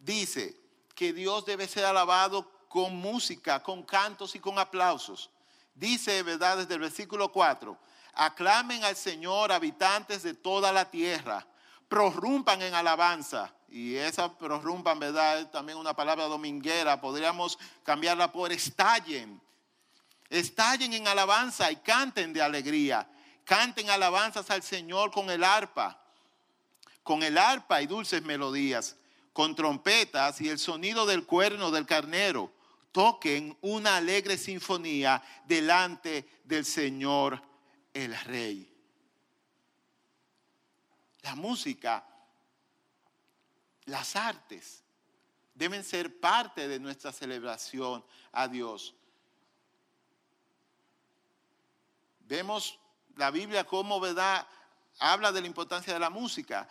dice 0.00 0.56
que 0.96 1.12
Dios 1.12 1.44
debe 1.44 1.68
ser 1.68 1.84
alabado 1.84 2.66
con 2.68 2.96
música, 2.96 3.62
con 3.62 3.84
cantos 3.84 4.34
y 4.34 4.40
con 4.40 4.58
aplausos. 4.58 5.30
Dice, 5.74 6.22
¿verdad? 6.24 6.58
Desde 6.58 6.74
el 6.74 6.80
versículo 6.80 7.30
4, 7.30 7.78
aclamen 8.14 8.82
al 8.82 8.96
Señor 8.96 9.52
habitantes 9.52 10.24
de 10.24 10.34
toda 10.34 10.72
la 10.72 10.90
tierra, 10.90 11.46
prorrumpan 11.88 12.62
en 12.62 12.74
alabanza 12.74 13.54
y 13.70 13.94
esa 13.94 14.36
prorrumpan, 14.36 14.98
¿verdad? 14.98 15.40
Es 15.40 15.50
también 15.50 15.78
una 15.78 15.94
palabra 15.94 16.24
dominguera, 16.24 17.00
podríamos 17.00 17.58
cambiarla 17.84 18.32
por 18.32 18.50
estallen. 18.50 19.40
Estallen 20.28 20.92
en 20.92 21.06
alabanza 21.06 21.70
y 21.70 21.76
canten 21.76 22.32
de 22.32 22.42
alegría. 22.42 23.08
Canten 23.44 23.88
alabanzas 23.90 24.50
al 24.50 24.62
Señor 24.62 25.10
con 25.12 25.30
el 25.30 25.44
arpa, 25.44 26.00
con 27.02 27.22
el 27.22 27.38
arpa 27.38 27.80
y 27.80 27.86
dulces 27.86 28.22
melodías, 28.22 28.96
con 29.32 29.54
trompetas 29.54 30.40
y 30.40 30.48
el 30.48 30.58
sonido 30.58 31.06
del 31.06 31.24
cuerno 31.24 31.70
del 31.70 31.86
carnero. 31.86 32.52
Toquen 32.92 33.56
una 33.60 33.96
alegre 33.96 34.36
sinfonía 34.36 35.22
delante 35.46 36.40
del 36.44 36.64
Señor 36.64 37.40
el 37.94 38.18
Rey. 38.24 38.66
La 41.22 41.36
música 41.36 42.04
las 43.90 44.16
artes 44.16 44.82
deben 45.54 45.84
ser 45.84 46.20
parte 46.20 46.68
de 46.68 46.78
nuestra 46.78 47.12
celebración 47.12 48.04
a 48.32 48.48
Dios. 48.48 48.94
Vemos 52.20 52.78
la 53.16 53.30
Biblia 53.30 53.64
como, 53.64 54.00
¿verdad? 54.00 54.46
Habla 55.00 55.32
de 55.32 55.40
la 55.40 55.46
importancia 55.48 55.92
de 55.92 55.98
la 55.98 56.08
música. 56.08 56.68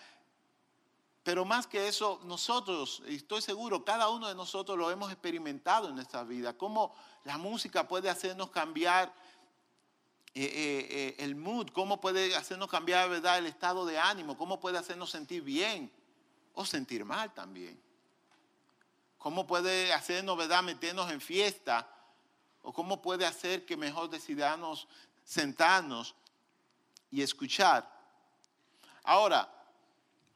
Pero 1.22 1.44
más 1.44 1.68
que 1.68 1.88
eso, 1.88 2.22
nosotros, 2.24 3.04
y 3.08 3.18
estoy 3.18 3.42
seguro, 3.42 3.84
cada 3.84 4.10
uno 4.10 4.30
de 4.30 4.36
nosotros 4.36 4.78
lo 4.78 4.90
hemos 4.90 5.12
experimentado 5.12 5.90
en 5.90 5.96
nuestra 5.96 6.24
vida, 6.24 6.58
cómo 6.58 6.96
la 7.26 7.38
música 7.38 7.88
puede 7.88 8.10
hacernos 8.10 8.50
cambiar 8.50 9.14
eh, 10.34 10.44
eh, 10.44 10.88
eh, 10.90 11.16
el 11.20 11.36
mood, 11.36 11.68
cómo 11.74 12.00
puede 12.00 12.34
hacernos 12.36 12.70
cambiar 12.70 13.10
¿verdad? 13.10 13.38
el 13.38 13.48
estado 13.48 13.86
de 13.86 14.00
ánimo, 14.00 14.38
cómo 14.38 14.60
puede 14.60 14.78
hacernos 14.78 15.12
sentir 15.12 15.44
bien 15.44 15.92
o 16.60 16.66
sentir 16.66 17.06
mal 17.06 17.34
también. 17.34 17.82
¿Cómo 19.18 19.48
puede 19.48 19.94
hacernos, 19.94 20.36
verdad, 20.36 20.62
meternos 20.62 21.10
en 21.10 21.22
fiesta? 21.22 21.88
¿O 22.62 22.74
cómo 22.74 23.02
puede 23.02 23.26
hacer 23.26 23.66
que 23.66 23.78
mejor 23.78 24.10
decidamos 24.10 24.86
sentarnos 25.24 26.14
y 27.10 27.22
escuchar? 27.22 27.90
Ahora, 29.04 29.50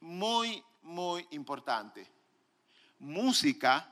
muy, 0.00 0.64
muy 0.80 1.28
importante. 1.32 2.10
Música, 3.00 3.86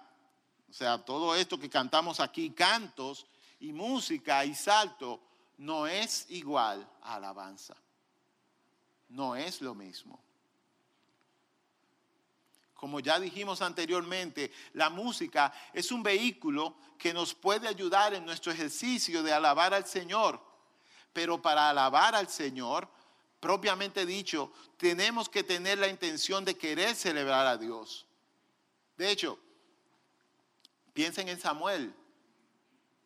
o 0.71 0.73
sea, 0.73 1.05
todo 1.05 1.35
esto 1.37 1.61
que 1.61 1.69
cantamos 1.69 2.19
aquí, 2.19 2.51
cantos 2.53 3.27
y 3.61 3.75
música 3.75 4.43
y 4.47 4.55
salto, 4.55 5.21
no 5.59 5.87
es 5.87 6.31
igual 6.31 6.89
a 7.03 7.17
alabanza. 7.17 7.77
No 9.11 9.37
es 9.37 9.61
lo 9.61 9.75
mismo. 9.75 10.32
Como 12.83 12.99
ya 12.99 13.21
dijimos 13.21 13.63
anteriormente, 13.63 14.51
la 14.73 14.91
música 14.91 15.53
es 15.73 15.93
un 15.93 16.03
vehículo 16.03 16.75
que 16.99 17.15
nos 17.15 17.33
puede 17.33 17.69
ayudar 17.69 18.13
en 18.13 18.25
nuestro 18.25 18.51
ejercicio 18.51 19.23
de 19.23 19.33
alabar 19.33 19.73
al 19.73 19.87
Señor. 19.87 20.43
Pero 21.13 21.41
para 21.41 21.71
alabar 21.71 22.17
al 22.17 22.27
Señor, 22.27 22.89
propiamente 23.39 24.05
dicho, 24.05 24.51
tenemos 24.79 25.29
que 25.29 25.45
tener 25.45 25.79
la 25.79 25.87
intención 25.87 26.45
de 26.45 26.59
querer 26.59 26.97
celebrar 26.97 27.47
a 27.47 27.57
Dios. 27.57 28.05
De 28.97 29.13
hecho, 29.13 29.39
piensen 30.93 31.29
en 31.29 31.39
Samuel. 31.39 31.95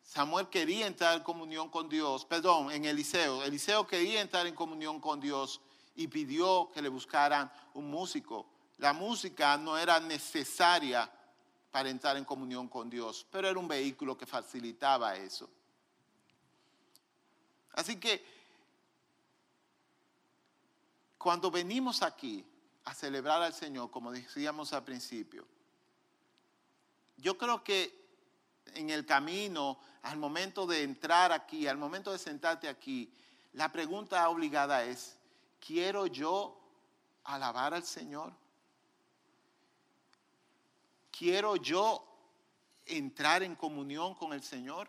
Samuel 0.01 0.47
quería 0.49 0.87
entrar 0.87 1.17
en 1.17 1.23
comunión 1.23 1.69
con 1.69 1.87
Dios, 1.87 2.25
perdón, 2.25 2.71
en 2.71 2.83
Eliseo. 2.83 3.43
Eliseo 3.43 3.85
quería 3.85 4.21
entrar 4.21 4.47
en 4.47 4.55
comunión 4.55 4.99
con 4.99 5.19
Dios 5.19 5.61
y 5.95 6.07
pidió 6.07 6.71
que 6.73 6.81
le 6.81 6.89
buscaran 6.89 7.51
un 7.75 7.91
músico 7.91 8.56
la 8.77 8.93
música 8.93 9.57
no 9.57 9.77
era 9.77 9.99
necesaria 9.99 11.11
para 11.71 11.89
entrar 11.89 12.17
en 12.17 12.25
comunión 12.25 12.67
con 12.67 12.89
Dios, 12.89 13.25
pero 13.31 13.47
era 13.47 13.59
un 13.59 13.67
vehículo 13.67 14.17
que 14.17 14.25
facilitaba 14.25 15.15
eso. 15.15 15.49
Así 17.73 17.99
que 17.99 18.25
cuando 21.17 21.51
venimos 21.51 22.01
aquí 22.01 22.45
a 22.85 22.93
celebrar 22.93 23.41
al 23.41 23.53
Señor, 23.53 23.91
como 23.91 24.11
decíamos 24.11 24.73
al 24.73 24.83
principio, 24.83 25.45
yo 27.17 27.37
creo 27.37 27.63
que 27.63 28.07
en 28.73 28.89
el 28.89 29.05
camino, 29.05 29.79
al 30.03 30.17
momento 30.17 30.65
de 30.67 30.83
entrar 30.83 31.31
aquí, 31.31 31.67
al 31.67 31.77
momento 31.77 32.11
de 32.11 32.19
sentarte 32.19 32.67
aquí, 32.67 33.11
la 33.53 33.71
pregunta 33.71 34.27
obligada 34.29 34.83
es, 34.83 35.17
¿quiero 35.59 36.05
yo 36.07 36.59
alabar 37.23 37.73
al 37.73 37.83
Señor? 37.83 38.33
¿Quiero 41.17 41.55
yo 41.55 42.05
entrar 42.85 43.41
en 43.41 43.55
comunión 43.55 44.13
con 44.13 44.33
el 44.33 44.43
Señor? 44.43 44.87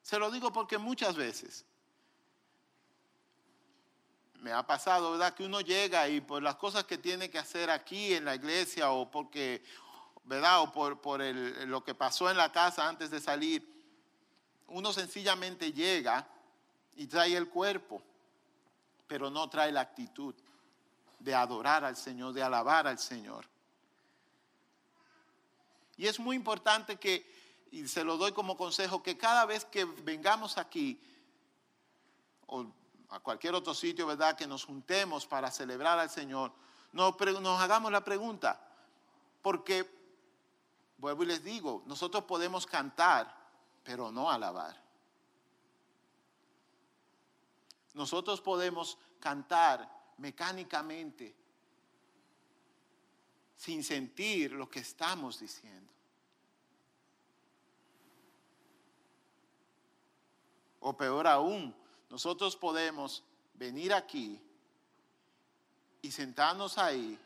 Se 0.00 0.18
lo 0.18 0.30
digo 0.30 0.50
porque 0.50 0.78
muchas 0.78 1.14
veces 1.14 1.66
me 4.36 4.50
ha 4.50 4.66
pasado, 4.66 5.12
¿verdad? 5.12 5.34
Que 5.34 5.44
uno 5.44 5.60
llega 5.60 6.08
y 6.08 6.22
por 6.22 6.42
las 6.42 6.56
cosas 6.56 6.84
que 6.84 6.96
tiene 6.96 7.28
que 7.28 7.38
hacer 7.38 7.68
aquí 7.68 8.14
en 8.14 8.24
la 8.24 8.34
iglesia 8.34 8.92
o 8.92 9.10
porque, 9.10 9.62
¿verdad? 10.24 10.62
O 10.62 10.72
por, 10.72 11.02
por 11.02 11.20
lo 11.22 11.84
que 11.84 11.94
pasó 11.94 12.30
en 12.30 12.38
la 12.38 12.50
casa 12.50 12.88
antes 12.88 13.10
de 13.10 13.20
salir, 13.20 13.68
uno 14.68 14.90
sencillamente 14.94 15.70
llega 15.70 16.26
y 16.94 17.06
trae 17.06 17.36
el 17.36 17.50
cuerpo, 17.50 18.02
pero 19.06 19.28
no 19.28 19.50
trae 19.50 19.70
la 19.70 19.82
actitud 19.82 20.34
de 21.20 21.34
adorar 21.34 21.84
al 21.84 21.96
Señor, 21.96 22.32
de 22.32 22.42
alabar 22.42 22.86
al 22.86 22.98
Señor. 22.98 23.46
Y 25.96 26.06
es 26.06 26.18
muy 26.18 26.34
importante 26.34 26.96
que, 26.96 27.30
y 27.70 27.86
se 27.86 28.02
lo 28.02 28.16
doy 28.16 28.32
como 28.32 28.56
consejo, 28.56 29.02
que 29.02 29.16
cada 29.18 29.44
vez 29.44 29.64
que 29.66 29.84
vengamos 29.84 30.56
aquí, 30.58 30.98
o 32.46 32.66
a 33.10 33.20
cualquier 33.20 33.54
otro 33.54 33.74
sitio, 33.74 34.06
¿verdad? 34.06 34.36
Que 34.36 34.46
nos 34.46 34.64
juntemos 34.64 35.26
para 35.26 35.50
celebrar 35.50 35.98
al 35.98 36.08
Señor, 36.08 36.52
nos, 36.92 37.14
nos 37.40 37.60
hagamos 37.60 37.92
la 37.92 38.02
pregunta, 38.02 38.58
porque, 39.42 39.88
vuelvo 40.96 41.22
y 41.24 41.26
les 41.26 41.44
digo, 41.44 41.82
nosotros 41.86 42.24
podemos 42.24 42.66
cantar, 42.66 43.36
pero 43.84 44.10
no 44.10 44.30
alabar. 44.30 44.80
Nosotros 47.92 48.40
podemos 48.40 48.96
cantar 49.18 49.99
mecánicamente, 50.20 51.34
sin 53.56 53.82
sentir 53.82 54.52
lo 54.52 54.68
que 54.68 54.80
estamos 54.80 55.40
diciendo. 55.40 55.92
O 60.80 60.96
peor 60.96 61.26
aún, 61.26 61.74
nosotros 62.10 62.54
podemos 62.54 63.22
venir 63.54 63.92
aquí 63.92 64.40
y 66.02 66.10
sentarnos 66.10 66.78
ahí 66.78 67.18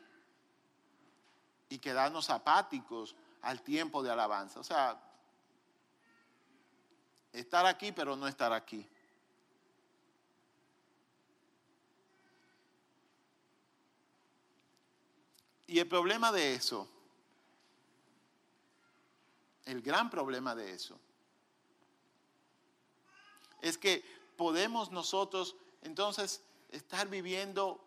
y 1.69 1.77
quedarnos 1.79 2.29
apáticos 2.29 3.15
al 3.41 3.61
tiempo 3.61 4.03
de 4.03 4.11
alabanza. 4.11 4.59
O 4.59 4.63
sea, 4.63 5.01
estar 7.33 7.65
aquí 7.65 7.91
pero 7.91 8.15
no 8.15 8.27
estar 8.27 8.53
aquí. 8.53 8.87
Y 15.67 15.79
el 15.79 15.87
problema 15.87 16.31
de 16.31 16.53
eso, 16.53 16.87
el 19.65 19.81
gran 19.81 20.09
problema 20.09 20.53
de 20.53 20.73
eso, 20.73 20.99
es 23.61 23.77
que 23.77 24.03
podemos 24.37 24.91
nosotros 24.91 25.55
entonces 25.81 26.41
estar 26.69 27.07
viviendo 27.07 27.83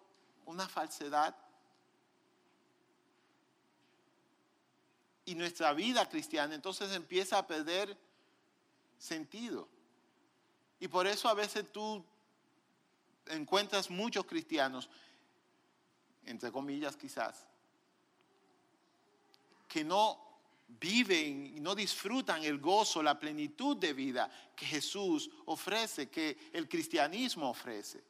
una 0.47 0.69
falsedad 0.69 1.37
y 5.25 5.35
nuestra 5.35 5.73
vida 5.73 6.09
cristiana 6.09 6.55
entonces 6.55 6.91
empieza 6.93 7.39
a 7.39 7.47
perder 7.47 7.97
sentido. 8.99 9.69
Y 10.81 10.89
por 10.89 11.07
eso 11.07 11.29
a 11.29 11.35
veces 11.35 11.71
tú 11.71 12.05
encuentras 13.27 13.91
muchos 13.91 14.25
cristianos, 14.25 14.89
entre 16.25 16.51
comillas 16.51 16.97
quizás, 16.97 17.47
que 19.69 19.85
no 19.85 20.29
viven 20.69 21.57
y 21.57 21.61
no 21.61 21.75
disfrutan 21.75 22.45
el 22.45 22.59
gozo, 22.59 23.03
la 23.03 23.19
plenitud 23.19 23.77
de 23.77 23.93
vida 23.93 24.31
que 24.55 24.67
Jesús 24.67 25.31
ofrece, 25.47 26.09
que 26.09 26.51
el 26.53 26.69
cristianismo 26.69 27.51
ofrece. 27.51 28.03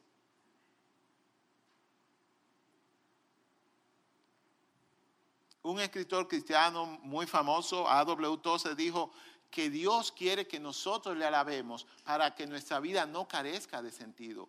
Un 5.61 5.79
escritor 5.79 6.27
cristiano 6.27 6.85
muy 7.03 7.27
famoso, 7.27 7.87
A.W. 7.87 8.37
Tozer, 8.37 8.75
dijo 8.75 9.11
que 9.51 9.69
Dios 9.69 10.11
quiere 10.11 10.47
que 10.47 10.59
nosotros 10.59 11.17
le 11.17 11.25
alabemos 11.25 11.85
para 12.03 12.33
que 12.33 12.47
nuestra 12.47 12.79
vida 12.79 13.05
no 13.05 13.27
carezca 13.27 13.81
de 13.81 13.91
sentido. 13.91 14.47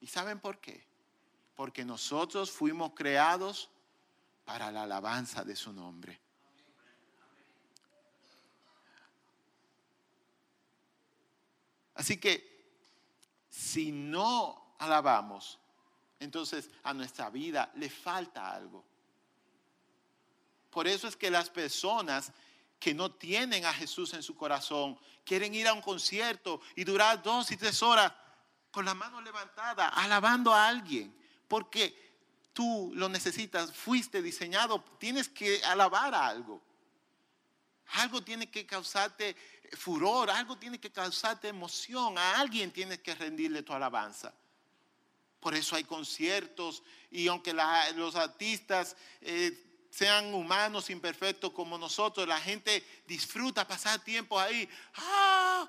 ¿Y 0.00 0.06
saben 0.06 0.40
por 0.40 0.58
qué? 0.58 0.86
Porque 1.54 1.84
nosotros 1.84 2.50
fuimos 2.50 2.92
creados 2.94 3.70
para 4.44 4.70
la 4.70 4.82
alabanza 4.82 5.44
de 5.44 5.56
su 5.56 5.72
nombre. 5.72 6.20
Así 11.94 12.18
que 12.18 12.54
si 13.48 13.92
no 13.92 14.74
alabamos, 14.78 15.58
entonces 16.18 16.70
a 16.82 16.92
nuestra 16.92 17.30
vida 17.30 17.70
le 17.76 17.88
falta 17.88 18.52
algo. 18.52 18.84
Por 20.70 20.88
eso 20.88 21.06
es 21.06 21.16
que 21.16 21.30
las 21.30 21.50
personas 21.50 22.32
que 22.80 22.92
no 22.92 23.12
tienen 23.12 23.64
a 23.64 23.72
Jesús 23.72 24.12
en 24.12 24.22
su 24.22 24.36
corazón 24.36 24.98
quieren 25.24 25.54
ir 25.54 25.68
a 25.68 25.72
un 25.72 25.80
concierto 25.80 26.60
y 26.74 26.84
durar 26.84 27.22
dos 27.22 27.50
y 27.52 27.56
tres 27.56 27.82
horas 27.82 28.12
con 28.70 28.84
la 28.84 28.92
mano 28.92 29.20
levantada, 29.20 29.88
alabando 29.88 30.52
a 30.52 30.66
alguien, 30.66 31.16
porque 31.46 32.13
tú 32.54 32.92
lo 32.94 33.08
necesitas, 33.10 33.72
fuiste 33.72 34.22
diseñado, 34.22 34.82
tienes 34.98 35.28
que 35.28 35.62
alabar 35.64 36.14
a 36.14 36.28
algo. 36.28 36.62
Algo 37.88 38.22
tiene 38.22 38.50
que 38.50 38.64
causarte 38.64 39.36
furor, 39.76 40.30
algo 40.30 40.56
tiene 40.56 40.80
que 40.80 40.90
causarte 40.90 41.48
emoción, 41.48 42.16
a 42.16 42.38
alguien 42.38 42.70
tienes 42.70 43.00
que 43.00 43.14
rendirle 43.14 43.62
tu 43.62 43.74
alabanza. 43.74 44.32
Por 45.40 45.54
eso 45.54 45.76
hay 45.76 45.84
conciertos 45.84 46.82
y 47.10 47.28
aunque 47.28 47.52
los 47.52 48.14
artistas 48.14 48.96
eh, 49.20 49.86
sean 49.90 50.32
humanos, 50.32 50.88
imperfectos 50.88 51.52
como 51.52 51.76
nosotros, 51.76 52.26
la 52.26 52.40
gente 52.40 52.82
disfruta 53.06 53.68
pasar 53.68 54.02
tiempo 54.02 54.40
ahí. 54.40 54.66
¡Ah! 54.94 55.68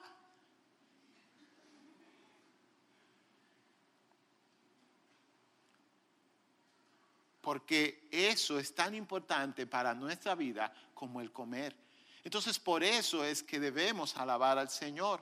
Porque 7.45 8.07
eso 8.09 8.57
es 8.57 8.73
tan 8.73 8.95
importante 8.95 9.67
para 9.67 9.93
nuestra 9.93 10.33
vida 10.33 10.73
como 10.95 11.21
el 11.21 11.31
comer. 11.31 11.75
Entonces 12.23 12.57
por 12.57 12.83
eso 12.83 13.23
es 13.23 13.43
que 13.43 13.59
debemos 13.59 14.17
alabar 14.17 14.57
al 14.57 14.71
Señor, 14.71 15.21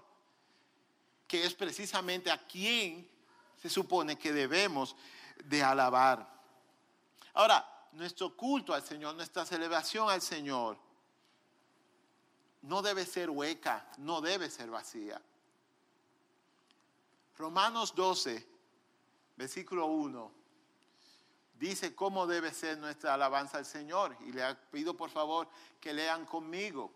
que 1.28 1.46
es 1.46 1.54
precisamente 1.54 2.32
a 2.32 2.38
quien 2.48 3.06
se 3.62 3.70
supone 3.70 4.18
que 4.18 4.32
debemos 4.32 4.96
de 5.44 5.62
alabar. 5.64 6.26
Ahora, 7.34 7.90
nuestro 7.92 8.38
culto 8.38 8.74
al 8.74 8.84
Señor, 8.84 9.16
nuestra 9.16 9.46
celebración 9.46 10.10
al 10.10 10.22
Señor, 10.22 10.78
no 12.62 12.82
debe 12.82 13.06
ser 13.06 13.30
hueca, 13.30 13.86
no 13.98 14.22
debe 14.22 14.50
ser 14.50 14.70
vacía. 14.70 15.22
Romanos 17.38 17.94
12, 17.94 18.48
versículo 19.36 19.88
1, 19.88 20.42
dice 21.60 21.96
cómo 21.96 22.28
debe 22.28 22.54
ser 22.54 22.78
nuestra 22.78 23.13
alabanza 23.13 23.58
al 23.58 23.66
Señor. 23.66 24.16
Y 24.26 24.32
le 24.32 24.56
pido 24.72 24.96
por 24.96 25.10
favor 25.10 25.48
que 25.80 25.94
lean 25.94 26.26
conmigo. 26.26 26.92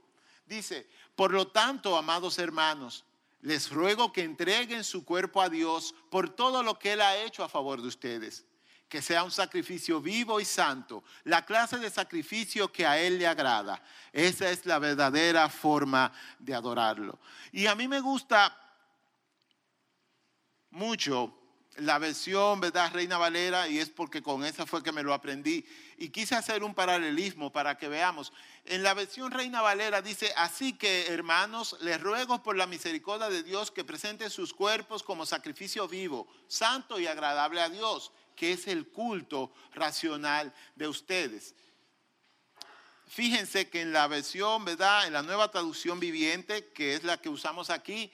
Dice, 0.46 0.90
por 1.16 1.32
lo 1.32 1.48
tanto, 1.48 1.98
amados 1.98 2.40
hermanos, 2.40 3.04
les 3.42 3.70
ruego 3.70 4.12
que 4.12 4.24
entreguen 4.24 4.84
su 4.84 5.06
cuerpo 5.06 5.42
a 5.42 5.50
Dios 5.50 5.94
por 6.10 6.30
todo 6.30 6.64
lo 6.64 6.80
que 6.80 6.94
Él 6.94 7.02
ha 7.02 7.18
hecho 7.18 7.44
a 7.44 7.50
favor 7.50 7.82
de 7.82 7.88
ustedes. 7.88 8.46
Que 8.90 9.02
sea 9.02 9.24
un 9.24 9.32
sacrificio 9.32 10.00
vivo 10.00 10.40
y 10.40 10.46
santo, 10.46 11.04
la 11.26 11.46
clase 11.46 11.78
de 11.78 11.90
sacrificio 11.90 12.72
que 12.72 12.86
a 12.86 12.98
Él 12.98 13.18
le 13.18 13.28
agrada. 13.28 13.84
Esa 14.14 14.50
es 14.50 14.66
la 14.66 14.80
verdadera 14.80 15.50
forma 15.50 16.12
de 16.40 16.56
adorarlo. 16.56 17.20
Y 17.52 17.68
a 17.68 17.76
mí 17.76 17.88
me 17.90 18.00
gusta 18.00 18.58
mucho 20.70 21.47
la 21.78 22.00
versión, 22.00 22.60
¿verdad? 22.60 22.92
Reina 22.92 23.18
Valera, 23.18 23.68
y 23.68 23.80
es 23.80 23.90
porque 23.90 24.22
con 24.22 24.44
esa 24.44 24.66
fue 24.66 24.82
que 24.82 24.92
me 24.92 25.04
lo 25.04 25.14
aprendí. 25.14 25.66
Y 25.98 26.10
quise 26.10 26.36
hacer 26.36 26.64
un 26.64 26.74
paralelismo 26.74 27.52
para 27.52 27.78
que 27.78 27.88
veamos. 27.88 28.34
En 28.66 28.84
la 28.84 28.94
versión 28.94 29.32
Reina 29.32 29.62
Valera 29.62 30.02
dice, 30.02 30.34
así 30.36 30.74
que 30.74 31.08
hermanos, 31.08 31.78
les 31.82 32.02
ruego 32.02 32.42
por 32.42 32.56
la 32.56 32.68
misericordia 32.68 33.30
de 33.30 33.44
Dios 33.44 33.72
que 33.72 33.84
presenten 33.84 34.30
sus 34.30 34.54
cuerpos 34.54 35.04
como 35.04 35.26
sacrificio 35.26 35.88
vivo, 35.88 36.28
santo 36.48 37.00
y 37.00 37.08
agradable 37.08 37.62
a 37.62 37.70
Dios, 37.70 38.12
que 38.36 38.54
es 38.54 38.68
el 38.68 38.88
culto 38.88 39.52
racional 39.74 40.54
de 40.76 40.88
ustedes. 40.88 41.54
Fíjense 43.08 43.70
que 43.70 43.82
en 43.82 43.94
la 43.94 44.08
versión, 44.08 44.66
¿verdad? 44.66 45.08
En 45.08 45.14
la 45.14 45.22
nueva 45.22 45.50
traducción 45.52 46.00
viviente, 46.00 46.72
que 46.74 46.96
es 46.96 47.04
la 47.04 47.22
que 47.22 47.30
usamos 47.30 47.70
aquí, 47.70 48.12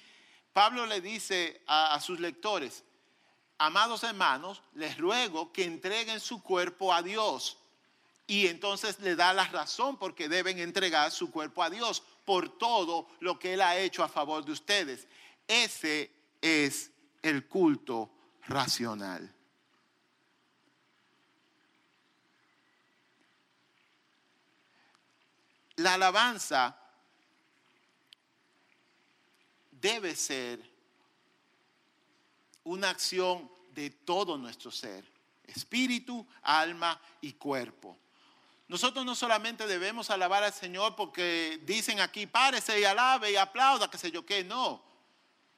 Pablo 0.52 0.86
le 0.86 1.02
dice 1.02 1.64
a, 1.66 1.96
a 1.96 2.00
sus 2.00 2.20
lectores, 2.20 2.84
amados 3.64 4.04
hermanos, 4.04 4.62
les 4.74 4.98
ruego 4.98 5.54
que 5.54 5.64
entreguen 5.64 6.20
su 6.20 6.44
cuerpo 6.44 6.94
a 6.94 7.02
Dios. 7.02 7.58
Y 8.28 8.48
entonces 8.48 9.00
le 9.00 9.16
da 9.16 9.34
la 9.34 9.48
razón 9.48 9.98
porque 9.98 10.28
deben 10.28 10.60
entregar 10.60 11.12
su 11.12 11.32
cuerpo 11.32 11.64
a 11.64 11.70
Dios 11.70 12.04
por 12.26 12.58
todo 12.58 13.08
lo 13.22 13.40
que 13.40 13.54
Él 13.54 13.62
ha 13.62 13.78
hecho 13.78 14.04
a 14.04 14.10
favor 14.10 14.44
de 14.44 14.52
ustedes. 14.52 15.08
Ese 15.48 16.12
es 16.42 16.92
el 17.22 17.48
culto 17.48 18.10
racional. 18.48 19.34
La 25.78 25.94
alabanza 25.94 26.78
debe 29.72 30.18
ser 30.18 30.74
una 32.66 32.90
acción 32.90 33.53
de 33.74 33.90
todo 33.90 34.38
nuestro 34.38 34.72
ser, 34.72 35.04
espíritu, 35.46 36.26
alma 36.42 37.00
y 37.22 37.34
cuerpo. 37.34 37.98
Nosotros 38.68 39.06
no 39.06 39.14
solamente 39.16 39.68
debemos 39.68 40.10
alabar 40.10 40.44
al 40.44 40.54
Señor 40.54 40.96
porque 40.96 41.60
dicen 41.66 42.00
aquí, 42.00 42.26
párese 42.26 42.80
y 42.80 42.86
alabe 42.86 43.32
y 43.32 43.36
aplauda, 43.36 43.90
que 43.90 43.98
sé 43.98 44.12
yo 44.12 44.26
qué, 44.26 44.44
no. 44.44 44.84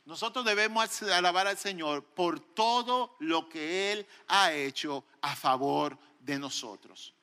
Nosotros 0.06 0.46
debemos 0.46 1.02
alabar 1.04 1.48
al 1.48 1.58
Señor 1.58 2.04
por 2.04 2.40
todo 2.40 3.16
lo 3.20 3.50
que 3.50 3.92
Él 3.92 4.08
ha 4.28 4.54
hecho 4.54 5.04
a 5.22 5.36
favor 5.36 5.98
de 6.20 6.38
nosotros. 6.38 7.14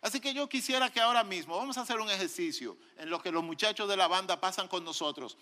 Así 0.00 0.20
que 0.20 0.32
yo 0.32 0.48
quisiera 0.48 0.90
que 0.90 1.00
ahora 1.00 1.24
mismo 1.24 1.56
vamos 1.56 1.76
a 1.78 1.80
hacer 1.80 1.98
un 1.98 2.08
ejercicio 2.08 2.76
en 2.96 3.10
lo 3.10 3.20
que 3.20 3.32
los 3.32 3.42
muchachos 3.42 3.88
de 3.88 3.96
la 3.96 4.06
banda 4.06 4.40
pasan 4.40 4.68
con 4.68 4.84
nosotros, 4.84 5.36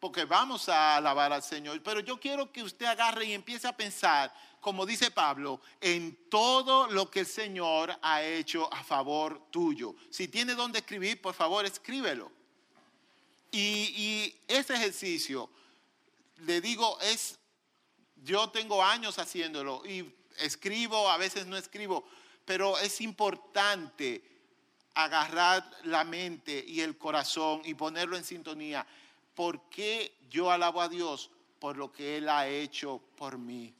porque 0.00 0.24
vamos 0.24 0.68
a 0.68 0.96
alabar 0.96 1.32
al 1.32 1.42
Señor, 1.42 1.82
pero 1.82 2.00
yo 2.00 2.18
quiero 2.20 2.52
que 2.52 2.62
usted 2.62 2.86
agarre 2.86 3.26
y 3.26 3.32
empiece 3.32 3.66
a 3.66 3.76
pensar, 3.76 4.32
como 4.60 4.86
dice 4.86 5.10
Pablo, 5.10 5.60
en 5.80 6.28
todo 6.28 6.86
lo 6.88 7.10
que 7.10 7.20
el 7.20 7.26
Señor 7.26 7.96
ha 8.02 8.22
hecho 8.22 8.72
a 8.72 8.84
favor 8.84 9.50
tuyo. 9.50 9.94
Si 10.10 10.28
tiene 10.28 10.54
donde 10.54 10.78
escribir, 10.80 11.20
por 11.20 11.34
favor, 11.34 11.64
escríbelo. 11.64 12.30
Y, 13.50 13.58
y 13.60 14.40
ese 14.46 14.74
ejercicio, 14.74 15.50
le 16.38 16.60
digo, 16.60 16.98
es, 17.00 17.38
yo 18.16 18.50
tengo 18.50 18.84
años 18.84 19.18
haciéndolo 19.18 19.82
y 19.84 20.14
escribo, 20.38 21.08
a 21.08 21.16
veces 21.16 21.46
no 21.46 21.56
escribo, 21.56 22.04
pero 22.44 22.78
es 22.78 23.00
importante 23.00 24.22
agarrar 24.94 25.68
la 25.84 26.04
mente 26.04 26.64
y 26.66 26.80
el 26.80 26.98
corazón 26.98 27.62
y 27.64 27.74
ponerlo 27.74 28.16
en 28.16 28.24
sintonía. 28.24 28.86
¿Por 29.38 29.60
qué 29.70 30.16
yo 30.28 30.50
alabo 30.50 30.80
a 30.80 30.88
Dios? 30.88 31.30
Por 31.60 31.76
lo 31.76 31.92
que 31.92 32.16
Él 32.16 32.28
ha 32.28 32.48
hecho 32.48 33.00
por 33.16 33.38
mí. 33.38 33.72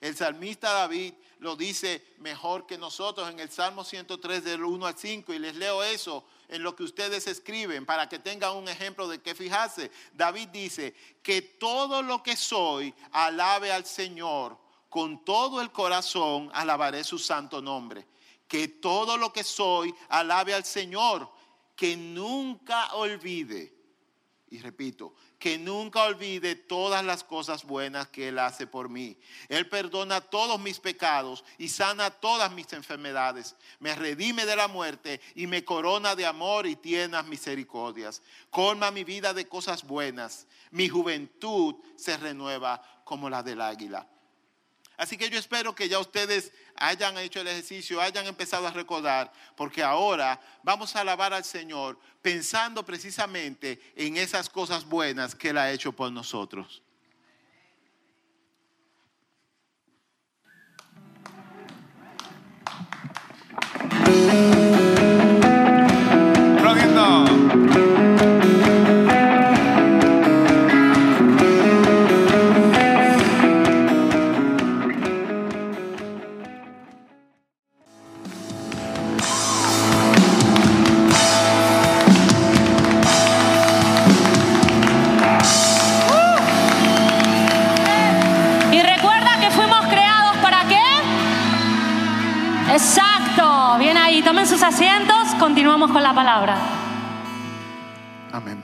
El 0.00 0.16
salmista 0.16 0.72
David 0.72 1.14
lo 1.38 1.54
dice 1.54 2.04
mejor 2.18 2.66
que 2.66 2.76
nosotros 2.76 3.30
en 3.30 3.38
el 3.38 3.48
Salmo 3.48 3.84
103 3.84 4.42
del 4.42 4.64
1 4.64 4.86
al 4.88 4.98
5 4.98 5.32
y 5.32 5.38
les 5.38 5.54
leo 5.54 5.84
eso 5.84 6.24
en 6.48 6.64
lo 6.64 6.74
que 6.74 6.82
ustedes 6.82 7.28
escriben 7.28 7.86
para 7.86 8.08
que 8.08 8.18
tengan 8.18 8.56
un 8.56 8.68
ejemplo 8.68 9.06
de 9.06 9.22
qué 9.22 9.36
fijarse. 9.36 9.92
David 10.12 10.48
dice, 10.48 10.92
que 11.22 11.42
todo 11.42 12.02
lo 12.02 12.24
que 12.24 12.36
soy 12.36 12.92
alabe 13.12 13.70
al 13.70 13.86
Señor 13.86 14.58
con 14.88 15.24
todo 15.24 15.60
el 15.60 15.70
corazón 15.70 16.50
alabaré 16.54 17.04
su 17.04 17.20
santo 17.20 17.62
nombre. 17.62 18.04
Que 18.48 18.66
todo 18.66 19.16
lo 19.16 19.32
que 19.32 19.44
soy 19.44 19.94
alabe 20.08 20.54
al 20.54 20.64
Señor, 20.64 21.35
que 21.76 21.96
nunca 21.96 22.94
olvide, 22.94 23.74
y 24.48 24.58
repito, 24.58 25.14
que 25.38 25.58
nunca 25.58 26.04
olvide 26.04 26.54
todas 26.54 27.04
las 27.04 27.22
cosas 27.22 27.64
buenas 27.64 28.08
que 28.08 28.28
Él 28.28 28.38
hace 28.38 28.66
por 28.66 28.88
mí. 28.88 29.18
Él 29.48 29.68
perdona 29.68 30.20
todos 30.20 30.58
mis 30.58 30.80
pecados 30.80 31.44
y 31.58 31.68
sana 31.68 32.10
todas 32.10 32.50
mis 32.52 32.72
enfermedades. 32.72 33.54
Me 33.78 33.94
redime 33.94 34.46
de 34.46 34.56
la 34.56 34.68
muerte 34.68 35.20
y 35.34 35.46
me 35.46 35.64
corona 35.64 36.16
de 36.16 36.26
amor 36.26 36.66
y 36.66 36.76
tiernas 36.76 37.26
misericordias. 37.26 38.22
Colma 38.50 38.90
mi 38.90 39.04
vida 39.04 39.34
de 39.34 39.46
cosas 39.46 39.84
buenas. 39.84 40.46
Mi 40.70 40.88
juventud 40.88 41.76
se 41.96 42.16
renueva 42.16 42.82
como 43.04 43.28
la 43.28 43.42
del 43.42 43.60
águila. 43.60 44.08
Así 44.96 45.18
que 45.18 45.28
yo 45.28 45.38
espero 45.38 45.74
que 45.74 45.88
ya 45.88 45.98
ustedes 45.98 46.52
hayan 46.74 47.18
hecho 47.18 47.40
el 47.40 47.48
ejercicio, 47.48 48.00
hayan 48.00 48.26
empezado 48.26 48.66
a 48.66 48.70
recordar, 48.70 49.30
porque 49.56 49.82
ahora 49.82 50.40
vamos 50.62 50.96
a 50.96 51.00
alabar 51.00 51.34
al 51.34 51.44
Señor 51.44 51.98
pensando 52.22 52.84
precisamente 52.84 53.80
en 53.94 54.16
esas 54.16 54.48
cosas 54.48 54.84
buenas 54.86 55.34
que 55.34 55.50
Él 55.50 55.58
ha 55.58 55.70
hecho 55.70 55.92
por 55.92 56.10
nosotros. 56.10 56.82
Con 95.92 96.02
la 96.02 96.14
palabra. 96.14 96.56
Amén. 98.32 98.62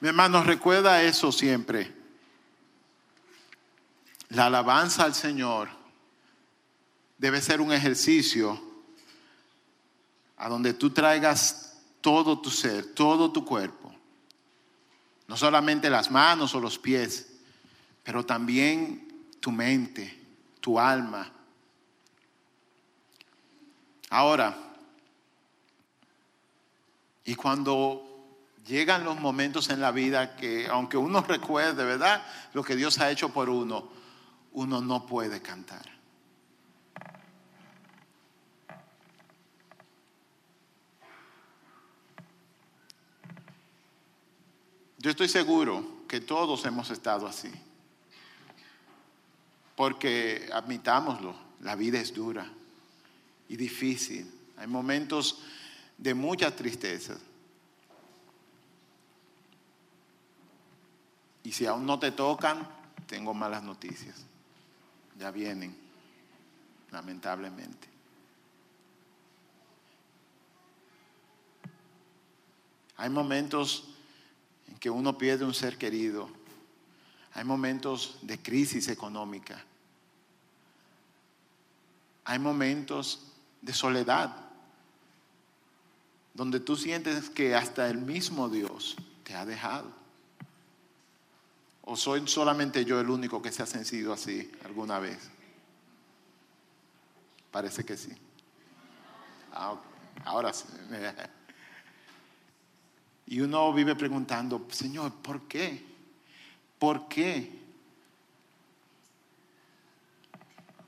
Mi 0.00 0.08
hermano, 0.08 0.42
recuerda 0.42 1.02
eso 1.02 1.32
siempre. 1.32 1.94
La 4.28 4.46
alabanza 4.46 5.04
al 5.04 5.14
Señor 5.14 5.68
debe 7.16 7.40
ser 7.40 7.60
un 7.60 7.72
ejercicio 7.72 8.60
a 10.36 10.48
donde 10.48 10.74
tú 10.74 10.90
traigas 10.90 11.78
todo 12.00 12.38
tu 12.40 12.50
ser, 12.50 12.94
todo 12.94 13.32
tu 13.32 13.44
cuerpo. 13.44 13.94
No 15.26 15.36
solamente 15.36 15.88
las 15.88 16.10
manos 16.10 16.54
o 16.54 16.60
los 16.60 16.78
pies, 16.78 17.32
pero 18.02 18.24
también 18.26 19.08
tu 19.40 19.50
mente, 19.50 20.15
tu 20.66 20.80
alma, 20.80 21.30
Ahora, 24.10 24.56
y 27.24 27.36
cuando 27.36 28.02
llegan 28.66 29.04
los 29.04 29.20
momentos 29.20 29.70
en 29.70 29.80
la 29.80 29.92
vida 29.92 30.34
que, 30.34 30.66
aunque 30.66 30.96
uno 30.96 31.20
recuerde, 31.20 31.84
¿verdad? 31.84 32.24
Lo 32.52 32.64
que 32.64 32.74
Dios 32.74 32.98
ha 32.98 33.12
hecho 33.12 33.28
por 33.28 33.48
uno, 33.48 33.88
uno 34.54 34.80
no 34.80 35.06
puede 35.06 35.40
cantar. 35.40 35.84
Yo 44.98 45.10
estoy 45.10 45.28
seguro 45.28 46.06
que 46.08 46.20
todos 46.20 46.64
hemos 46.64 46.90
estado 46.90 47.28
así. 47.28 47.52
Porque 49.76 50.48
admitámoslo, 50.52 51.36
la 51.60 51.76
vida 51.76 52.00
es 52.00 52.12
dura 52.12 52.50
y 53.48 53.56
difícil. 53.56 54.32
Hay 54.56 54.66
momentos 54.66 55.42
de 55.98 56.14
mucha 56.14 56.54
tristeza. 56.54 57.16
Y 61.44 61.52
si 61.52 61.66
aún 61.66 61.86
no 61.86 61.98
te 61.98 62.10
tocan, 62.10 62.66
tengo 63.06 63.32
malas 63.32 63.62
noticias. 63.62 64.24
Ya 65.18 65.30
vienen, 65.30 65.76
lamentablemente. 66.90 67.88
Hay 72.96 73.10
momentos 73.10 73.84
en 74.68 74.76
que 74.78 74.90
uno 74.90 75.16
pierde 75.16 75.44
un 75.44 75.54
ser 75.54 75.76
querido. 75.76 76.28
Hay 77.36 77.44
momentos 77.44 78.16
de 78.22 78.38
crisis 78.38 78.88
económica. 78.88 79.62
Hay 82.24 82.38
momentos 82.38 83.30
de 83.60 83.74
soledad, 83.74 84.34
donde 86.32 86.60
tú 86.60 86.76
sientes 86.76 87.28
que 87.28 87.54
hasta 87.54 87.90
el 87.90 87.98
mismo 87.98 88.48
Dios 88.48 88.96
te 89.22 89.34
ha 89.34 89.44
dejado. 89.44 89.92
¿O 91.82 91.94
soy 91.94 92.26
solamente 92.26 92.86
yo 92.86 92.98
el 93.00 93.10
único 93.10 93.42
que 93.42 93.52
se 93.52 93.62
ha 93.62 93.66
sentido 93.66 94.14
así 94.14 94.50
alguna 94.64 94.98
vez? 94.98 95.28
Parece 97.50 97.84
que 97.84 97.98
sí. 97.98 98.12
Ah, 99.52 99.78
ahora 100.24 100.54
sí. 100.54 100.64
Y 103.28 103.40
uno 103.40 103.72
vive 103.72 103.96
preguntando, 103.96 104.68
Señor, 104.70 105.12
¿por 105.14 105.48
qué? 105.48 105.95
¿Por 106.78 107.08
qué? 107.08 107.50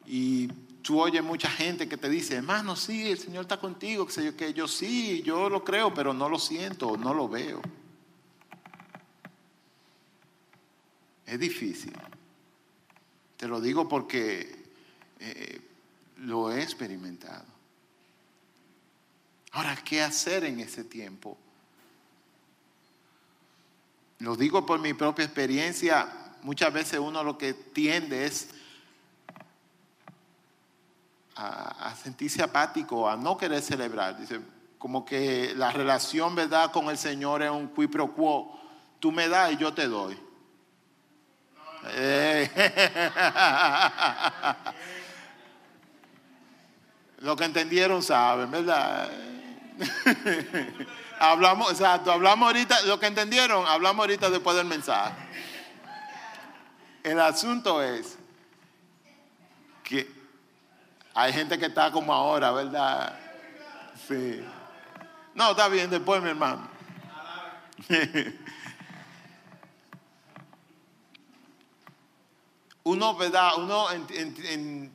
Y 0.07 0.48
tú 0.83 1.01
oyes 1.01 1.22
mucha 1.22 1.51
gente 1.51 1.88
que 1.88 1.96
te 1.96 2.09
dice, 2.09 2.37
hermano, 2.37 2.77
sí, 2.77 3.11
el 3.11 3.18
Señor 3.18 3.42
está 3.42 3.59
contigo, 3.61 4.07
que, 4.07 4.24
yo, 4.24 4.37
que 4.37 4.55
yo 4.55 4.66
sí, 4.66 5.22
yo 5.22 5.51
lo 5.51 5.64
creo, 5.64 5.92
pero 5.92 6.14
no 6.14 6.29
lo 6.29 6.38
siento, 6.38 6.96
no 6.96 7.12
lo 7.12 7.29
veo. 7.29 7.61
Es 11.27 11.38
difícil. 11.38 11.92
Te 13.37 13.46
lo 13.46 13.61
digo 13.61 13.87
porque 13.87 14.64
eh, 15.20 15.61
lo 16.16 16.51
he 16.51 16.62
experimentado. 16.62 17.44
Ahora, 19.53 19.77
¿qué 19.85 20.03
hacer 20.03 20.44
en 20.44 20.61
ese 20.61 20.85
tiempo? 20.85 21.37
Lo 24.18 24.37
digo 24.37 24.66
por 24.66 24.81
mi 24.81 24.94
propia 24.94 25.24
experiencia. 25.24 26.09
Muchas 26.42 26.72
veces 26.72 26.98
uno 26.98 27.22
lo 27.22 27.38
que 27.38 27.54
tiende 27.54 28.26
es 28.26 28.48
a, 31.37 31.94
sentirse 31.94 32.42
apático, 32.42 33.09
a 33.09 33.16
no 33.16 33.38
querer 33.38 33.62
celebrar. 33.62 34.18
Dice, 34.18 34.40
como 34.78 35.04
que 35.04 35.54
la 35.54 35.70
relación, 35.70 36.35
¿verdad?, 36.35 36.72
con 36.72 36.90
el 36.90 36.98
Señor 36.98 37.42
es 37.42 37.50
un 37.50 37.68
qui. 37.68 37.88
Tú 38.98 39.12
me 39.12 39.28
das 39.28 39.52
y 39.52 39.57
yo 39.57 39.72
te 39.72 39.87
doy. 39.87 40.18
Eh. 41.90 42.50
Lo 47.20 47.37
que 47.37 47.44
entendieron 47.44 48.02
saben, 48.02 48.50
¿verdad? 48.50 49.09
hablamos, 51.18 51.70
exacto, 51.70 52.12
hablamos 52.12 52.46
ahorita, 52.46 52.83
lo 52.83 52.98
que 52.98 53.07
entendieron, 53.07 53.66
hablamos 53.66 54.04
ahorita 54.04 54.31
después 54.31 54.57
del 54.57 54.66
mensaje. 54.66 55.14
El 57.02 57.20
asunto 57.20 57.83
es 57.83 58.18
que 59.83 60.11
hay 61.14 61.33
gente 61.33 61.59
que 61.59 61.66
está 61.66 61.90
como 61.90 62.12
ahora, 62.12 62.52
¿verdad? 62.52 63.18
Sí. 64.07 64.44
No, 65.35 65.50
está 65.50 65.68
bien, 65.68 65.90
después 65.90 66.22
mi 66.22 66.31
hermano. 66.31 66.68
uno, 72.83 73.14
¿verdad? 73.16 73.52
Uno, 73.59 73.87
en, 73.90 74.92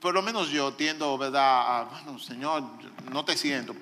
por 0.00 0.14
lo 0.14 0.22
menos 0.22 0.48
yo 0.50 0.74
tiendo, 0.74 1.16
¿verdad? 1.16 1.86
Bueno, 1.90 2.18
Señor, 2.18 2.64
no 3.10 3.24
te 3.24 3.36
siento, 3.36 3.74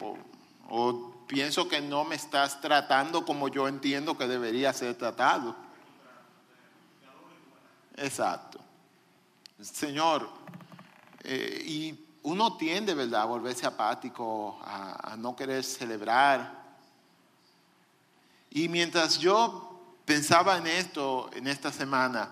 o 0.69 1.14
pienso 1.27 1.69
que 1.69 1.81
no 1.81 2.05
me 2.05 2.15
estás 2.15 2.61
tratando 2.61 3.25
como 3.25 3.49
yo 3.49 3.69
entiendo 3.69 4.17
que 4.17 4.27
debería 4.27 4.73
ser 4.73 4.95
tratado. 4.97 5.57
Exacto. 7.97 8.61
Señor, 9.61 10.29
eh, 11.23 11.63
y 11.65 12.05
uno 12.25 12.57
tiende, 12.57 12.95
¿verdad?, 12.95 13.23
a 13.23 13.27
volverse 13.27 13.67
apático, 13.67 14.59
a, 14.63 15.15
no 15.17 15.37
querer 15.37 15.63
celebrar. 15.63 16.65
Y 18.51 18.69
mientras 18.69 19.19
yo 19.19 19.81
pensaba 20.05 20.57
en 20.57 20.67
esto, 20.67 21.31
en 21.35 21.47
esta 21.47 21.71
semana, 21.71 22.31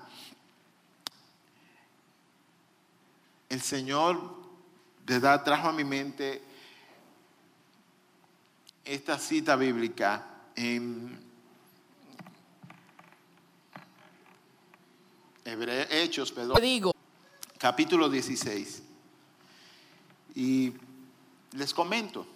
el 3.49 3.61
Señor, 3.61 4.35
¿verdad?, 5.05 5.45
trajo 5.45 5.69
a 5.69 5.73
mi 5.73 5.85
mente 5.85 6.43
esta 8.85 9.19
cita 9.19 9.57
bíblica 9.57 10.27
en 10.57 11.33
Hechos, 15.91 16.33
perdón, 16.33 16.61
digo. 16.61 16.95
capítulo 17.59 18.09
16. 18.09 18.83
Y 20.35 20.73
les 21.53 21.75
comento, 21.75 22.27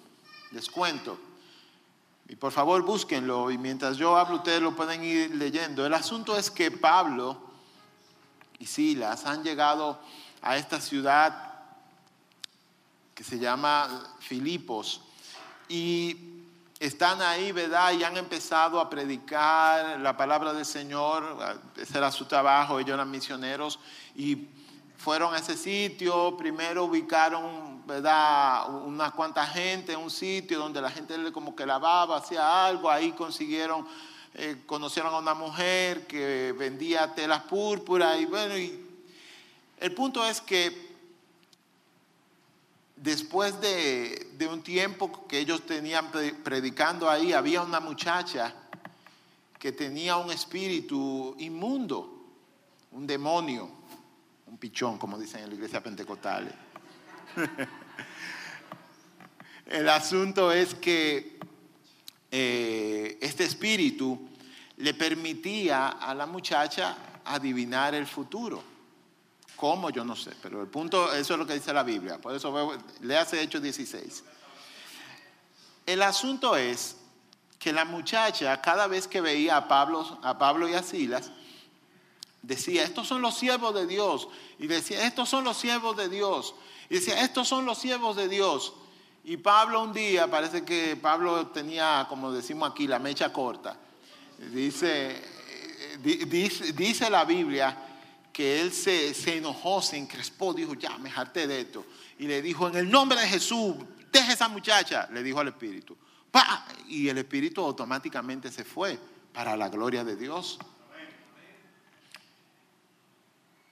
les 0.53 0.69
cuento. 0.69 1.19
Y 2.29 2.37
por 2.37 2.53
favor 2.53 2.83
búsquenlo 2.83 3.51
y 3.51 3.59
mientras 3.59 3.97
yo 3.97 4.17
hablo 4.17 4.37
ustedes 4.37 4.61
lo 4.61 4.75
pueden 4.75 5.03
ir 5.03 5.35
leyendo. 5.35 5.87
El 5.87 5.95
asunto 5.95 6.37
es 6.37 6.51
que 6.51 6.71
Pablo 6.71 7.41
y 8.59 8.67
Silas 8.67 9.25
han 9.27 9.43
llegado 9.43 10.01
a 10.43 10.57
esta 10.57 10.81
ciudad 10.81 11.55
que 13.15 13.25
se 13.25 13.39
llama 13.39 14.15
Filipos 14.19 15.01
y 15.69 16.36
están 16.79 17.23
ahí, 17.23 17.53
¿verdad? 17.53 17.93
Y 17.93 18.05
han 18.05 18.17
empezado 18.17 18.81
a 18.81 18.91
predicar 18.91 19.99
la 20.01 20.17
palabra 20.17 20.53
del 20.53 20.67
Señor, 20.67 21.37
ese 21.77 21.97
era 21.97 22.11
su 22.11 22.27
trabajo, 22.27 22.79
ellos 22.79 22.95
eran 22.95 23.11
misioneros 23.11 23.79
y 24.15 24.49
fueron 24.99 25.35
a 25.35 25.39
ese 25.39 25.57
sitio, 25.57 26.37
primero 26.37 26.85
ubicaron, 26.85 27.87
¿verdad? 27.87 28.69
Una 28.85 29.11
cuanta 29.11 29.47
gente 29.47 29.93
en 29.93 30.01
un 30.01 30.11
sitio 30.11 30.59
donde 30.59 30.81
la 30.81 30.91
gente 30.91 31.33
como 31.33 31.57
que 31.57 31.65
lavaba, 31.65 32.19
hacía 32.19 32.67
algo, 32.67 32.91
ahí 32.91 33.13
consiguieron, 33.13 33.87
eh, 34.35 34.63
conocieron 34.67 35.15
a 35.15 35.19
una 35.19 35.35
mujer 35.35 36.07
que 36.07 36.55
vendía 36.59 37.15
telas 37.15 37.43
púrpuras 37.45 38.21
y 38.21 38.27
bueno, 38.27 38.59
y 38.59 38.85
el 39.79 39.95
punto 39.95 40.25
es 40.25 40.41
que 40.41 40.86
después 43.07 43.59
de, 43.61 44.49
un 44.51 44.63
tiempo 44.63 45.27
que 45.29 45.39
ellos 45.39 45.65
tenían 45.65 46.11
predicando 46.43 47.09
ahí, 47.09 47.33
había 47.33 47.63
una 47.63 47.79
muchacha 47.79 48.53
que 49.61 49.71
tenía 49.71 50.17
un 50.17 50.33
espíritu 50.33 51.37
inmundo, 51.39 52.27
un 52.91 53.07
demonio, 53.07 53.71
un 54.47 54.59
pichón, 54.59 54.99
como 54.99 55.17
dicen 55.19 55.45
en 55.45 55.51
la 55.51 55.55
iglesia 55.55 55.81
pentecostal. 55.81 56.53
El 59.67 59.89
asunto 59.89 60.51
es 60.51 60.75
que 60.75 61.39
eh, 62.33 63.19
este 63.21 63.45
espíritu 63.45 64.29
le 64.79 64.95
permitía 64.95 65.91
a 65.91 66.13
la 66.13 66.27
muchacha 66.27 66.97
adivinar 67.25 67.95
el 67.95 68.07
futuro. 68.07 68.76
¿Cómo? 69.57 69.89
Yo 69.91 70.05
no 70.05 70.15
sé, 70.15 70.33
pero 70.43 70.61
el 70.61 70.69
punto, 70.69 71.13
eso 71.15 71.33
es 71.33 71.39
lo 71.39 71.47
que 71.47 71.55
dice 71.55 71.73
la 71.73 71.83
Biblia. 71.83 72.19
Por 72.19 72.35
eso 72.35 72.53
veo, 72.53 72.79
hace 73.19 73.41
Hechos 73.41 73.63
16. 73.63 74.23
El 75.87 76.03
asunto 76.03 76.57
es 76.57 76.97
que 77.59 77.73
la 77.73 77.87
muchacha, 77.87 78.61
cada 78.61 78.87
vez 78.87 79.09
que 79.09 79.23
veía 79.23 79.57
a 79.57 79.67
Pablo, 79.67 80.19
a 80.23 80.37
Pablo 80.37 80.69
y 80.69 80.75
a 80.75 80.83
Silas, 80.83 81.31
decía, 82.43 82.85
estos 82.85 83.09
son 83.09 83.23
los 83.23 83.37
siervos 83.37 83.75
de 83.75 83.87
Dios. 83.87 84.29
Y 84.59 84.67
decía, 84.67 85.07
estos 85.07 85.31
son 85.31 85.45
los 85.45 85.57
siervos 85.57 85.97
de 85.97 86.11
Dios. 86.11 86.55
Y 86.91 86.97
decía, 86.97 87.23
estos 87.23 87.49
son 87.49 87.65
los 87.65 87.79
siervos 87.79 88.15
de 88.15 88.29
Dios. 88.29 88.75
Y 89.25 89.39
Pablo 89.39 89.83
un 89.83 89.93
día, 89.93 90.31
parece 90.31 90.65
que 90.65 90.97
Pablo 90.97 91.47
tenía, 91.49 92.07
como 92.11 92.31
decimos 92.31 92.71
aquí, 92.71 92.87
la 92.87 92.99
mecha 92.99 93.33
corta. 93.33 93.77
Dice, 94.39 95.23
dice, 95.99 96.73
dice 96.73 97.09
la 97.09 97.25
Biblia 97.25 97.86
que 98.37 98.61
él 98.61 98.71
se, 98.71 99.15
enojó, 99.35 99.81
se 99.81 99.97
encrespó, 99.97 100.53
dijo, 100.53 100.75
ya 100.75 100.99
me 100.99 101.11
harté 101.11 101.47
de 101.47 101.63
esto. 101.63 101.87
Y 102.19 102.27
le 102.27 102.43
dijo, 102.43 102.69
en 102.69 102.77
el 102.77 102.91
nombre 102.91 103.19
de 103.19 103.27
Jesús, 103.27 103.77
deje 104.13 104.35
esa 104.35 104.47
muchacha, 104.47 105.09
le 105.11 105.23
dijo 105.23 105.41
al 105.41 105.49
Espíritu. 105.49 105.97
Y 106.87 107.09
el 107.09 107.17
Espíritu 107.17 107.63
automáticamente 107.63 108.53
se 108.53 108.63
fue 108.63 108.99
para 109.33 109.57
la 109.57 109.71
gloria 109.71 110.05
de 110.05 110.17
Dios. 110.17 110.59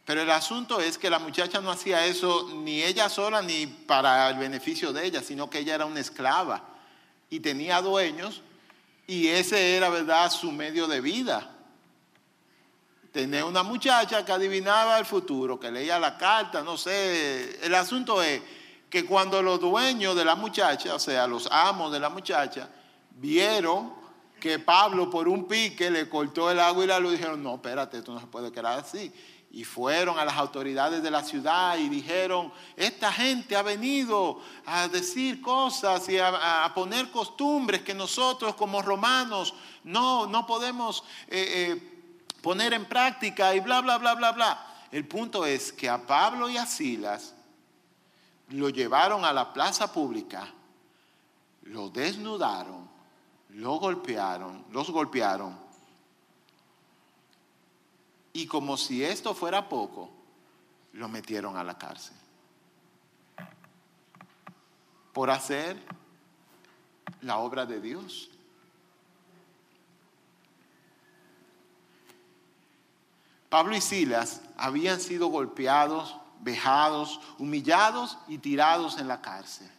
Pero 0.06 0.22
el 0.22 0.30
asunto 0.30 0.80
es 0.80 0.96
que 0.96 1.10
la 1.10 1.18
muchacha 1.18 1.60
no 1.60 1.70
hacía 1.70 2.06
eso 2.06 2.50
ni 2.54 2.82
ella 2.82 3.10
sola 3.10 3.42
ni 3.42 3.66
para 3.66 4.30
el 4.30 4.38
beneficio 4.38 4.94
de 4.94 5.04
ella, 5.04 5.22
sino 5.22 5.50
que 5.50 5.58
ella 5.58 5.74
era 5.74 5.84
una 5.84 6.00
esclava 6.00 6.64
y 7.28 7.40
tenía 7.40 7.82
dueños 7.82 8.40
y 9.06 9.26
ese 9.26 9.76
era, 9.76 9.90
¿verdad?, 9.90 10.30
su 10.30 10.50
medio 10.50 10.86
de 10.86 11.02
vida. 11.02 11.53
Tenía 13.14 13.44
una 13.44 13.62
muchacha 13.62 14.24
que 14.24 14.32
adivinaba 14.32 14.98
el 14.98 15.04
futuro, 15.04 15.60
que 15.60 15.70
leía 15.70 16.00
la 16.00 16.18
carta, 16.18 16.64
no 16.64 16.76
sé. 16.76 17.64
El 17.64 17.72
asunto 17.76 18.20
es 18.20 18.42
que 18.90 19.06
cuando 19.06 19.40
los 19.40 19.60
dueños 19.60 20.16
de 20.16 20.24
la 20.24 20.34
muchacha, 20.34 20.96
o 20.96 20.98
sea, 20.98 21.28
los 21.28 21.48
amos 21.52 21.92
de 21.92 22.00
la 22.00 22.08
muchacha, 22.08 22.68
vieron 23.12 23.92
que 24.40 24.58
Pablo 24.58 25.10
por 25.10 25.28
un 25.28 25.46
pique 25.46 25.92
le 25.92 26.08
cortó 26.08 26.50
el 26.50 26.58
agua 26.58 26.82
y 26.82 26.86
la 26.88 26.98
luz 26.98 27.12
dijeron, 27.12 27.40
no, 27.40 27.54
espérate, 27.54 27.98
esto 27.98 28.12
no 28.12 28.18
se 28.18 28.26
puede 28.26 28.50
quedar 28.50 28.80
así. 28.80 29.12
Y 29.52 29.62
fueron 29.62 30.18
a 30.18 30.24
las 30.24 30.36
autoridades 30.36 31.00
de 31.00 31.12
la 31.12 31.22
ciudad 31.22 31.78
y 31.78 31.88
dijeron, 31.88 32.52
esta 32.74 33.12
gente 33.12 33.54
ha 33.54 33.62
venido 33.62 34.40
a 34.66 34.88
decir 34.88 35.40
cosas 35.40 36.08
y 36.08 36.18
a, 36.18 36.68
poner 36.74 37.12
costumbres 37.12 37.82
que 37.82 37.94
nosotros 37.94 38.56
como 38.56 38.82
romanos 38.82 39.54
no, 39.84 40.26
no 40.26 40.44
podemos 40.48 41.04
eh, 41.28 41.70
eh, 41.78 41.93
poner 42.44 42.74
en 42.74 42.84
práctica 42.84 43.54
y 43.54 43.60
bla, 43.60 43.80
bla, 43.80 43.96
bla, 43.96 44.14
bla, 44.14 44.32
bla. 44.32 44.66
El 44.92 45.08
punto 45.08 45.46
es 45.46 45.72
que 45.72 45.88
a 45.88 46.06
Pablo 46.06 46.50
y 46.50 46.58
a 46.58 46.66
Silas 46.66 47.34
lo 48.50 48.68
llevaron 48.68 49.24
a 49.24 49.32
la 49.32 49.52
plaza 49.54 49.90
pública, 49.90 50.46
lo 51.62 51.88
desnudaron, 51.88 52.88
lo 53.48 53.76
golpearon, 53.76 54.66
los 54.70 54.90
golpearon 54.90 55.64
y 58.34 58.46
como 58.46 58.76
si 58.76 59.02
esto 59.02 59.32
fuera 59.32 59.68
poco, 59.68 60.10
lo 60.92 61.08
metieron 61.08 61.56
a 61.56 61.64
la 61.64 61.78
cárcel. 61.78 62.16
Por 65.12 65.30
hacer 65.30 65.80
la 67.22 67.38
obra 67.38 67.64
de 67.64 67.80
Dios. 67.80 68.28
Pablo 73.54 73.76
y 73.76 73.80
Silas 73.80 74.40
habían 74.56 75.00
sido 75.00 75.28
golpeados, 75.28 76.16
vejados, 76.40 77.20
humillados 77.38 78.18
y 78.26 78.38
tirados 78.38 78.98
en 78.98 79.06
la 79.06 79.22
cárcel. 79.22 79.70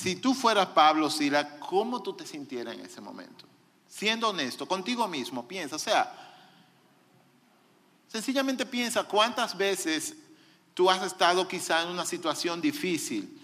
Si 0.00 0.16
tú 0.16 0.32
fueras 0.32 0.68
Pablo, 0.68 1.10
Silas, 1.10 1.46
¿cómo 1.60 2.02
tú 2.02 2.14
te 2.14 2.26
sintieras 2.26 2.74
en 2.74 2.86
ese 2.86 3.02
momento? 3.02 3.44
siendo 3.86 4.30
honesto 4.30 4.66
contigo 4.66 5.06
mismo, 5.06 5.46
piensa, 5.46 5.76
o 5.76 5.78
sea, 5.78 6.10
sencillamente 8.08 8.64
piensa 8.64 9.04
cuántas 9.04 9.54
veces 9.54 10.16
tú 10.72 10.88
has 10.88 11.02
estado 11.02 11.46
quizá 11.46 11.82
en 11.82 11.90
una 11.90 12.06
situación 12.06 12.62
difícil 12.62 13.41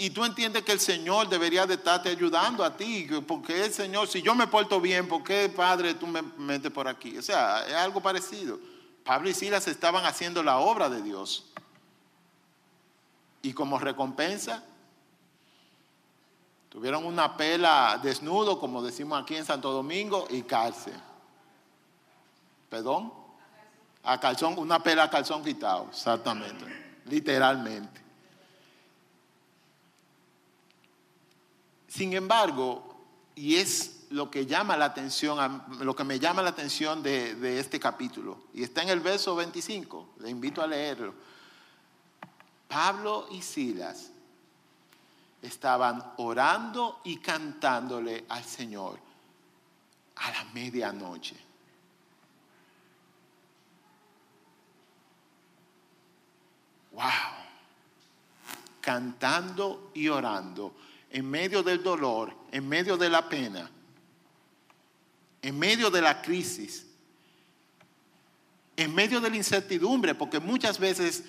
y 0.00 0.10
tú 0.10 0.24
entiendes 0.24 0.62
que 0.62 0.72
el 0.72 0.80
Señor 0.80 1.28
debería 1.28 1.66
de 1.66 1.74
estarte 1.74 2.08
ayudando 2.08 2.64
a 2.64 2.74
ti, 2.74 3.06
porque 3.26 3.66
el 3.66 3.72
Señor, 3.72 4.08
si 4.08 4.22
yo 4.22 4.34
me 4.34 4.46
porto 4.46 4.80
bien, 4.80 5.06
¿por 5.06 5.22
qué, 5.22 5.48
Padre, 5.54 5.92
tú 5.92 6.06
me 6.06 6.22
metes 6.22 6.72
por 6.72 6.88
aquí? 6.88 7.18
O 7.18 7.22
sea, 7.22 7.66
es 7.66 7.74
algo 7.74 8.00
parecido. 8.00 8.58
Pablo 9.04 9.28
y 9.28 9.34
Silas 9.34 9.68
estaban 9.68 10.06
haciendo 10.06 10.42
la 10.42 10.58
obra 10.58 10.88
de 10.88 11.02
Dios. 11.02 11.44
Y 13.42 13.52
como 13.52 13.78
recompensa, 13.78 14.64
Tuvieron 16.70 17.04
una 17.04 17.36
pela 17.36 17.98
desnudo, 18.00 18.60
como 18.60 18.80
decimos 18.80 19.20
aquí 19.20 19.34
en 19.34 19.44
Santo 19.44 19.72
Domingo, 19.72 20.28
y 20.30 20.42
cárcel. 20.42 20.94
¿Perdón? 22.68 23.12
A 24.04 24.20
calzón, 24.20 24.56
una 24.56 24.80
pela 24.80 25.02
a 25.02 25.10
calzón 25.10 25.42
quitado, 25.42 25.88
exactamente, 25.90 26.64
literalmente. 27.06 27.99
Sin 31.90 32.12
embargo, 32.12 32.84
y 33.34 33.56
es 33.56 34.06
lo 34.10 34.30
que 34.30 34.46
llama 34.46 34.76
la 34.76 34.84
atención, 34.84 35.64
lo 35.80 35.96
que 35.96 36.04
me 36.04 36.20
llama 36.20 36.40
la 36.40 36.50
atención 36.50 37.02
de, 37.02 37.58
este 37.58 37.80
capítulo, 37.80 38.44
y 38.54 38.62
está 38.62 38.82
en 38.82 38.90
el 38.90 39.00
verso 39.00 39.34
25, 39.34 40.10
le 40.20 40.30
invito 40.30 40.62
a 40.62 40.68
leerlo. 40.68 41.12
Pablo 42.68 43.26
y 43.32 43.42
Silas 43.42 44.12
estaban 45.42 46.12
orando 46.18 47.00
y 47.02 47.16
cantándole 47.16 48.24
al 48.28 48.44
Señor 48.44 48.96
a 50.14 50.30
la 50.30 50.44
medianoche. 50.54 51.36
Wow. 56.92 57.02
Cantando 58.80 59.90
y 59.94 60.06
orando 60.06 60.72
en 61.10 61.28
medio 61.28 61.62
del 61.62 61.82
dolor, 61.82 62.34
en 62.52 62.68
medio 62.68 62.96
de 62.96 63.10
la 63.10 63.28
pena, 63.28 63.70
en 65.42 65.58
medio 65.58 65.90
de 65.90 66.00
la 66.00 66.22
crisis, 66.22 66.86
en 68.76 68.94
medio 68.94 69.20
de 69.20 69.30
la 69.30 69.36
incertidumbre, 69.36 70.14
porque 70.14 70.38
muchas 70.38 70.78
veces 70.78 71.24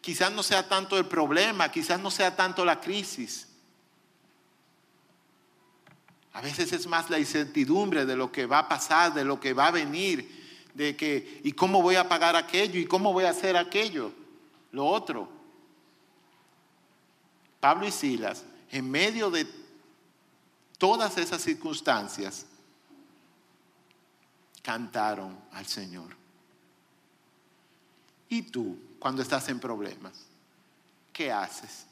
quizás 0.00 0.32
no 0.32 0.42
sea 0.42 0.68
tanto 0.68 0.98
el 0.98 1.06
problema, 1.06 1.70
quizás 1.70 1.98
no 2.00 2.10
sea 2.10 2.36
tanto 2.36 2.64
la 2.64 2.80
crisis, 2.80 3.48
a 6.34 6.40
veces 6.40 6.72
es 6.72 6.86
más 6.86 7.10
la 7.10 7.18
incertidumbre 7.18 8.06
de 8.06 8.16
lo 8.16 8.32
que 8.32 8.46
va 8.46 8.60
a 8.60 8.68
pasar, 8.68 9.12
de 9.12 9.24
lo 9.24 9.38
que 9.38 9.52
va 9.52 9.66
a 9.66 9.70
venir, 9.70 10.40
de 10.74 10.96
que, 10.96 11.40
¿y 11.44 11.52
cómo 11.52 11.82
voy 11.82 11.96
a 11.96 12.08
pagar 12.08 12.36
aquello? 12.36 12.80
¿Y 12.80 12.86
cómo 12.86 13.12
voy 13.12 13.24
a 13.24 13.30
hacer 13.30 13.56
aquello? 13.56 14.12
Lo 14.70 14.86
otro. 14.86 15.28
Pablo 17.60 17.86
y 17.86 17.90
Silas, 17.90 18.44
en 18.72 18.90
medio 18.90 19.30
de 19.30 19.46
todas 20.78 21.16
esas 21.18 21.42
circunstancias, 21.42 22.46
cantaron 24.62 25.38
al 25.52 25.66
Señor. 25.66 26.16
¿Y 28.30 28.42
tú, 28.42 28.78
cuando 28.98 29.20
estás 29.20 29.46
en 29.50 29.60
problemas, 29.60 30.24
qué 31.12 31.30
haces? 31.30 31.84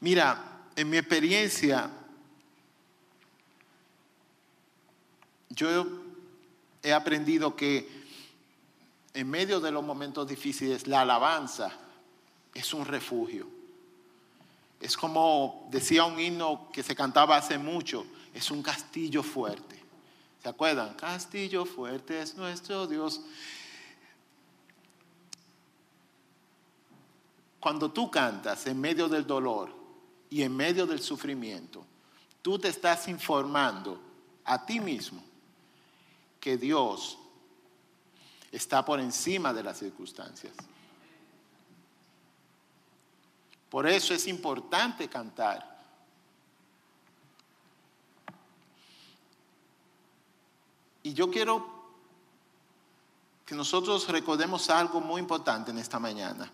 Mira, 0.00 0.68
en 0.74 0.90
mi 0.90 0.98
experiencia, 0.98 1.88
yo 5.48 6.03
he 6.84 6.92
aprendido 6.92 7.56
que 7.56 8.04
en 9.12 9.28
medio 9.28 9.58
de 9.58 9.72
los 9.72 9.82
momentos 9.82 10.28
difíciles, 10.28 10.86
la 10.86 11.00
alabanza 11.00 11.72
es 12.54 12.72
un 12.72 12.84
refugio. 12.84 13.48
Es 14.80 14.96
como 14.96 15.66
decía 15.70 16.04
un 16.04 16.20
himno 16.20 16.68
que 16.72 16.82
se 16.82 16.94
cantaba 16.94 17.36
hace 17.36 17.58
mucho, 17.58 18.06
es 18.32 18.50
un 18.50 18.62
castillo 18.62 19.24
fuerte. 19.24 19.82
¿Se 20.42 20.48
acuerdan? 20.48 20.94
Castillo 20.94 21.64
fuerte 21.64 22.20
es 22.20 22.36
nuestro 22.36 22.86
Dios. 22.86 23.20
Cuando 27.58 27.90
tú 27.90 28.10
cantas 28.10 28.66
en 28.66 28.78
medio 28.78 29.08
del 29.08 29.26
dolor, 29.26 29.84
y 30.34 30.42
en 30.42 30.56
medio 30.56 30.84
del 30.84 31.00
sufrimiento, 31.00 31.86
tú 32.42 32.58
te 32.58 32.66
estás 32.66 33.06
informando 33.06 34.00
a 34.44 34.66
ti 34.66 34.80
mismo 34.80 35.22
que 36.44 36.58
Dios 36.58 37.16
está 38.52 38.84
por 38.84 39.00
encima 39.00 39.50
de 39.54 39.62
las 39.62 39.78
circunstancias. 39.78 40.52
Por 43.70 43.86
eso 43.86 44.12
es 44.12 44.26
importante 44.26 45.08
cantar. 45.08 45.74
Y 51.02 51.14
yo 51.14 51.30
quiero 51.30 51.66
que 53.46 53.54
nosotros 53.54 54.06
recordemos 54.08 54.68
algo 54.68 55.00
muy 55.00 55.22
importante 55.22 55.70
en 55.70 55.78
esta 55.78 55.98
mañana 55.98 56.52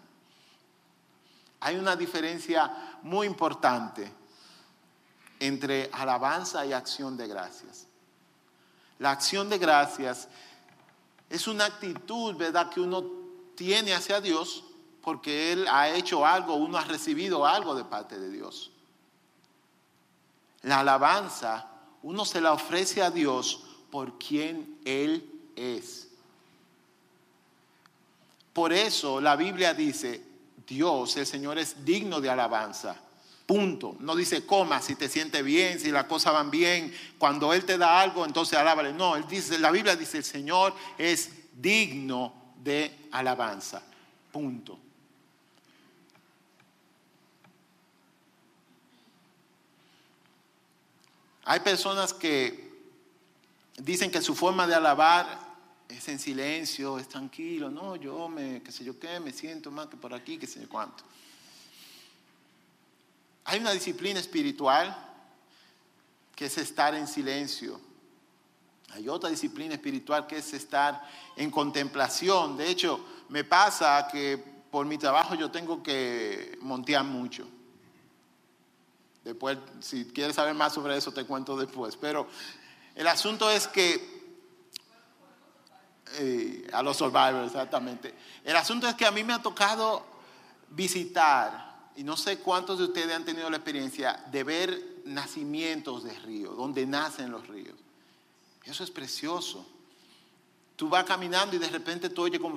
hay 1.63 1.77
una 1.77 1.97
diferencia 1.97 2.99
muy 3.03 3.27
importante 3.27 4.09
entre 5.41 5.91
alabanza 5.93 6.65
y 6.65 6.73
acción 6.73 7.17
de 7.17 7.27
gracias. 7.27 7.90
La 9.01 9.13
acción 9.13 9.49
de 9.49 9.59
gracias 9.59 10.29
es 11.29 11.49
una 11.49 11.65
actitud, 11.65 12.37
¿verdad?, 12.37 12.69
que 12.69 12.81
uno 12.81 13.03
tiene 13.57 13.95
hacia 13.95 14.21
Dios 14.21 14.63
porque 15.03 15.53
Él 15.53 15.67
ha 15.69 15.89
hecho 15.89 16.27
algo, 16.27 16.55
uno 16.55 16.77
ha 16.77 16.85
recibido 16.85 17.47
algo 17.47 17.75
de 17.75 17.85
parte 17.85 18.19
de 18.19 18.31
Dios. 18.31 18.71
La 20.63 20.81
alabanza, 20.81 21.67
uno 22.03 22.27
se 22.27 22.43
la 22.43 22.53
ofrece 22.53 23.03
a 23.03 23.11
Dios 23.11 23.65
por 23.91 24.19
quien 24.19 24.79
Él 24.85 25.51
es. 25.57 26.09
Por 28.53 28.75
eso 28.75 29.19
la 29.19 29.35
Biblia 29.35 29.73
dice, 29.73 30.23
Dios, 30.67 31.17
el 31.17 31.27
Señor 31.27 31.59
es 31.59 31.85
digno 31.87 32.21
de 32.21 32.29
alabanza. 32.29 32.97
Punto. 33.51 33.97
No 33.99 34.15
dice 34.15 34.47
coma 34.47 34.81
si 34.81 34.95
te 34.95 35.09
sientes 35.09 35.43
bien, 35.45 35.81
si 35.81 35.91
las 35.91 36.05
cosas 36.05 36.33
van 36.33 36.53
bien. 36.53 36.95
Cuando 37.19 37.53
Él 37.53 37.65
te 37.65 37.79
da 37.79 38.01
algo, 38.01 38.25
entonces 38.25 38.57
alábale. 38.57 38.93
No, 38.93 39.17
él 39.17 39.25
dice, 39.29 39.59
la 39.59 39.73
Biblia 39.73 39.97
dice 39.97 40.19
el 40.19 40.25
Señor 40.25 40.73
es 40.97 41.33
digno 41.61 42.33
de 42.63 43.09
alabanza. 43.11 43.83
Punto. 44.31 44.79
Hay 51.45 51.59
personas 51.59 52.15
que 52.15 52.73
dicen 53.79 54.13
que 54.13 54.23
su 54.23 54.37
forma 54.37 54.65
de 54.69 54.77
alabar 54.77 55.41
es 55.89 56.07
en 56.07 56.21
silencio, 56.21 57.01
es 57.01 57.09
tranquilo, 57.09 57.69
no, 57.69 57.97
yo 57.97 58.29
me, 58.29 58.63
qué 58.63 58.71
sé 58.71 58.85
yo 58.85 58.97
qué, 59.01 59.19
me 59.19 59.33
siento 59.33 59.73
más 59.73 59.89
que 59.89 59.97
por 59.97 60.15
aquí, 60.15 60.39
qué 60.39 60.47
sé 60.47 60.61
yo 60.61 60.69
cuánto. 60.69 61.03
Hay 63.51 63.59
una 63.59 63.73
disciplina 63.73 64.21
espiritual 64.21 64.97
que 66.37 66.45
es 66.45 66.57
estar 66.57 66.95
en 66.95 67.09
silencio. 67.09 67.81
Hay 68.91 69.09
otra 69.09 69.29
disciplina 69.29 69.75
espiritual 69.75 70.29
que 70.29 70.37
es 70.37 70.55
estar 70.55 71.03
en 71.35 71.51
contemplación. 71.51 72.57
De 72.57 72.71
hecho, 72.71 73.05
me 73.29 73.43
pasa 73.43 74.07
que 74.07 74.39
por 74.71 74.87
mi 74.87 74.99
trabajo 74.99 75.35
yo 75.35 75.51
tengo 75.51 75.83
que 75.83 76.59
montear 76.61 77.03
mucho. 77.03 77.45
Después, 79.25 79.59
si 79.81 80.05
quieres 80.05 80.37
saber 80.37 80.55
más 80.55 80.73
sobre 80.73 80.97
eso, 80.97 81.13
te 81.13 81.25
cuento 81.25 81.57
después. 81.57 81.97
Pero 81.97 82.29
el 82.95 83.09
asunto 83.09 83.51
es 83.51 83.67
que, 83.67 84.39
eh, 86.21 86.71
a 86.73 86.85
los 86.85 86.97
survivors, 86.97 87.47
exactamente. 87.47 88.15
El 88.45 88.55
asunto 88.57 88.87
es 88.87 88.95
que 88.95 89.07
a 89.07 89.11
mí 89.11 89.25
me 89.25 89.33
ha 89.33 89.43
tocado 89.43 90.07
visitar, 90.69 91.70
y 91.97 92.05
no 92.05 92.17
sé 92.17 92.39
cuántos 92.39 92.79
de 92.79 92.85
ustedes 92.85 93.15
han 93.15 93.25
tenido 93.25 93.51
la 93.51 93.57
experiencia 93.57 94.25
de 94.31 94.45
ver 94.45 95.03
nacimientos 95.05 96.05
de 96.05 96.19
ríos, 96.21 96.57
donde 96.57 96.87
nacen 96.87 97.31
los 97.31 97.47
ríos. 97.49 97.75
Eso 98.65 98.85
es 98.85 98.91
precioso. 98.91 99.67
Tú 100.77 100.89
vas 100.89 101.05
caminando 101.05 101.57
y 101.57 101.59
de 101.59 101.69
repente 101.69 102.09
tú 102.09 102.23
oyes 102.23 102.41
como, 102.41 102.57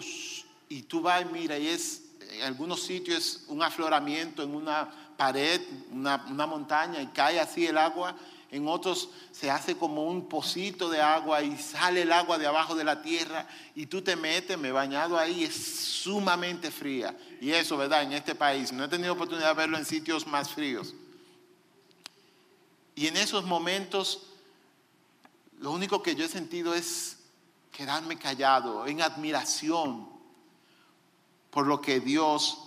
y 0.69 0.83
tú 0.83 1.01
vas 1.01 1.23
y 1.23 1.25
mira, 1.25 1.57
y 1.57 1.67
es, 1.67 2.03
en 2.31 2.43
algunos 2.43 2.81
sitios 2.81 3.17
es 3.17 3.45
un 3.47 3.61
afloramiento 3.61 4.43
en 4.43 4.55
una 4.55 4.89
pared, 5.17 5.61
una, 5.91 6.17
montaña, 6.47 7.01
y 7.01 7.07
cae 7.07 7.39
así 7.39 7.65
el 7.65 7.77
agua. 7.77 8.15
En 8.53 8.67
otros 8.67 9.09
se 9.31 9.49
hace 9.49 9.75
como 9.75 10.03
un 10.03 10.29
pocito 10.29 10.87
de 10.87 11.01
agua 11.01 11.41
y 11.41 11.57
sale 11.57 12.03
el 12.03 12.11
agua 12.11 12.37
de 12.37 12.45
abajo 12.45 12.75
de 12.75 12.83
la 12.83 13.01
tierra 13.01 13.47
y 13.73 13.87
tú 13.87 14.03
te 14.03 14.15
metes, 14.15 14.59
me 14.59 14.67
he 14.67 14.71
bañado 14.71 15.17
ahí, 15.17 15.43
es 15.43 15.55
sumamente 15.55 16.69
fría. 16.69 17.17
Y 17.41 17.49
eso, 17.49 17.77
¿verdad? 17.77 18.03
En 18.03 18.13
este 18.13 18.35
país, 18.35 18.71
no 18.71 18.83
he 18.83 18.87
tenido 18.87 19.13
oportunidad 19.13 19.47
de 19.47 19.53
verlo 19.55 19.75
en 19.75 19.85
sitios 19.85 20.27
más 20.27 20.51
fríos. 20.51 20.93
Y 22.93 23.07
en 23.07 23.17
esos 23.17 23.43
momentos, 23.43 24.21
lo 25.57 25.71
único 25.71 26.03
que 26.03 26.13
yo 26.13 26.23
he 26.23 26.29
sentido 26.29 26.75
es 26.75 27.17
quedarme 27.71 28.19
callado, 28.19 28.85
en 28.85 29.01
admiración 29.01 30.07
por 31.49 31.65
lo 31.65 31.81
que 31.81 31.99
Dios 31.99 32.59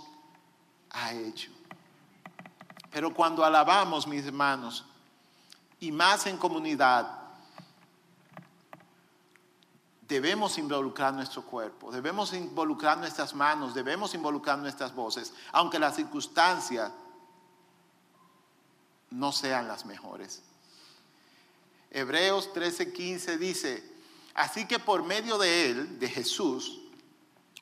ha 0.90 1.14
hecho. 1.14 1.52
Pero 2.90 3.14
cuando 3.14 3.44
alabamos, 3.44 4.08
mis 4.08 4.24
hermanos, 4.24 4.84
y 5.80 5.92
más 5.92 6.26
en 6.26 6.36
comunidad, 6.36 7.26
debemos 10.08 10.56
involucrar 10.58 11.12
nuestro 11.12 11.42
cuerpo, 11.42 11.90
debemos 11.90 12.32
involucrar 12.32 12.98
nuestras 12.98 13.34
manos, 13.34 13.74
debemos 13.74 14.14
involucrar 14.14 14.58
nuestras 14.58 14.94
voces, 14.94 15.32
aunque 15.52 15.78
las 15.78 15.96
circunstancias 15.96 16.92
no 19.10 19.32
sean 19.32 19.68
las 19.68 19.84
mejores. 19.84 20.42
Hebreos 21.90 22.50
13:15 22.52 23.38
dice, 23.38 23.96
así 24.34 24.66
que 24.66 24.78
por 24.78 25.02
medio 25.02 25.38
de 25.38 25.70
él, 25.70 25.98
de 25.98 26.08
Jesús, 26.08 26.80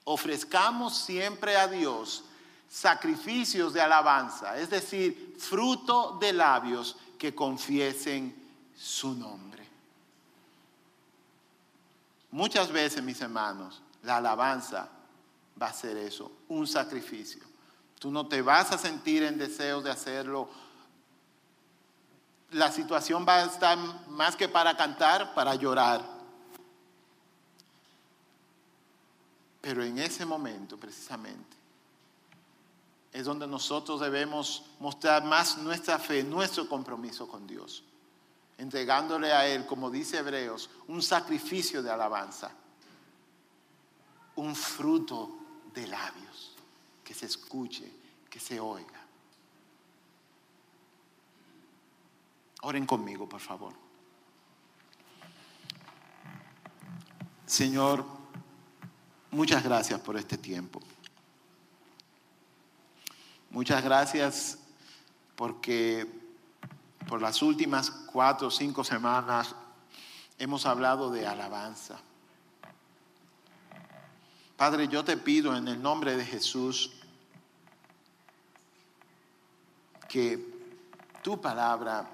ofrezcamos 0.05 0.97
siempre 0.97 1.57
a 1.57 1.69
Dios 1.69 2.25
sacrificios 2.69 3.73
de 3.73 3.81
alabanza, 3.81 4.59
es 4.59 4.69
decir, 4.69 5.37
fruto 5.39 6.19
de 6.21 6.33
labios 6.33 6.97
que 7.25 7.35
confiesen 7.35 8.35
su 8.77 9.15
nombre. 9.15 9.67
Muchas 12.33 12.71
veces, 12.71 13.03
mis 13.03 13.19
hermanos, 13.19 13.81
la 14.03 14.19
alabanza 14.19 14.91
va 15.61 15.69
a 15.69 15.73
ser 15.73 15.97
eso, 15.97 16.31
un 16.49 16.67
sacrificio. 16.67 17.43
Tú 17.99 18.11
no 18.11 18.29
te 18.29 18.43
vas 18.43 18.73
a 18.73 18.77
sentir 18.77 19.23
en 19.23 19.39
deseo 19.39 19.81
de 19.81 19.91
hacerlo. 19.91 20.51
La 22.51 22.71
situación 22.71 23.25
va 23.27 23.37
a 23.37 23.47
estar 23.47 23.79
más 24.09 24.37
que 24.37 24.47
para 24.47 24.77
cantar, 24.77 25.33
para 25.33 25.55
llorar. 25.55 26.05
Pero 29.63 29.83
en 29.83 29.99
ese 29.99 30.27
momento, 30.27 30.77
precisamente, 30.77 31.57
es 33.15 33.25
donde 33.25 33.47
nosotros 33.47 34.01
debemos 34.01 34.65
mostrar 34.81 35.25
más 35.25 35.57
nuestra 35.59 36.01
fe, 36.01 36.25
nuestro 36.25 36.69
compromiso 36.69 37.29
con 37.29 37.47
Dios, 37.47 37.85
entregándole 38.59 39.33
a 39.33 39.47
Él, 39.47 39.67
como 39.67 39.89
dice 39.89 40.19
Hebreos, 40.19 40.69
un 40.89 41.01
sacrificio 41.01 41.81
de 41.81 41.93
alabanza, 41.93 42.51
un 44.35 44.57
fruto 44.57 45.39
de 45.73 45.87
labios, 45.87 46.57
que 47.05 47.15
se 47.15 47.27
escuche, 47.27 47.89
que 48.29 48.41
se 48.41 48.59
oiga. 48.59 49.01
Oren 52.63 52.85
conmigo, 52.85 53.29
por 53.29 53.41
favor. 53.41 53.75
Señor, 57.47 58.05
muchas 59.31 59.63
gracias 59.63 60.01
por 60.01 60.17
este 60.17 60.37
tiempo. 60.37 60.81
Muchas 63.55 63.85
gracias 63.85 64.59
porque 65.37 66.13
por 67.07 67.23
las 67.23 67.41
últimas 67.41 67.89
cuatro 67.89 68.49
o 68.49 68.51
cinco 68.51 68.83
semanas 68.83 69.55
hemos 70.41 70.67
hablado 70.67 71.09
de 71.13 71.25
alabanza. 71.25 72.01
Padre, 74.57 74.89
yo 74.89 75.05
te 75.05 75.17
pido 75.17 75.57
en 75.57 75.69
el 75.69 75.81
nombre 75.81 76.17
de 76.17 76.25
Jesús 76.25 76.95
que 80.09 80.45
tu 81.23 81.41
palabra 81.41 82.11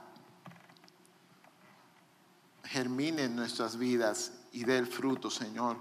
germine 2.65 3.25
en 3.25 3.35
nuestras 3.35 3.79
vidas 3.79 4.35
y 4.53 4.65
dé 4.65 4.77
el 4.77 4.87
fruto, 4.87 5.31
Señor, 5.31 5.79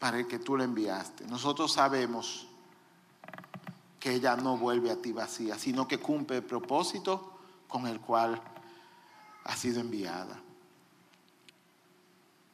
para 0.00 0.18
el 0.18 0.26
que 0.26 0.40
tú 0.40 0.56
le 0.56 0.64
enviaste. 0.64 1.24
Nosotros 1.28 1.72
sabemos 1.72 2.48
que 4.02 4.14
ella 4.14 4.34
no 4.34 4.56
vuelve 4.56 4.90
a 4.90 5.00
ti 5.00 5.12
vacía, 5.12 5.56
sino 5.56 5.86
que 5.86 5.98
cumple 5.98 6.38
el 6.38 6.42
propósito 6.42 7.38
con 7.68 7.86
el 7.86 8.00
cual 8.00 8.42
ha 9.44 9.54
sido 9.54 9.80
enviada. 9.80 10.40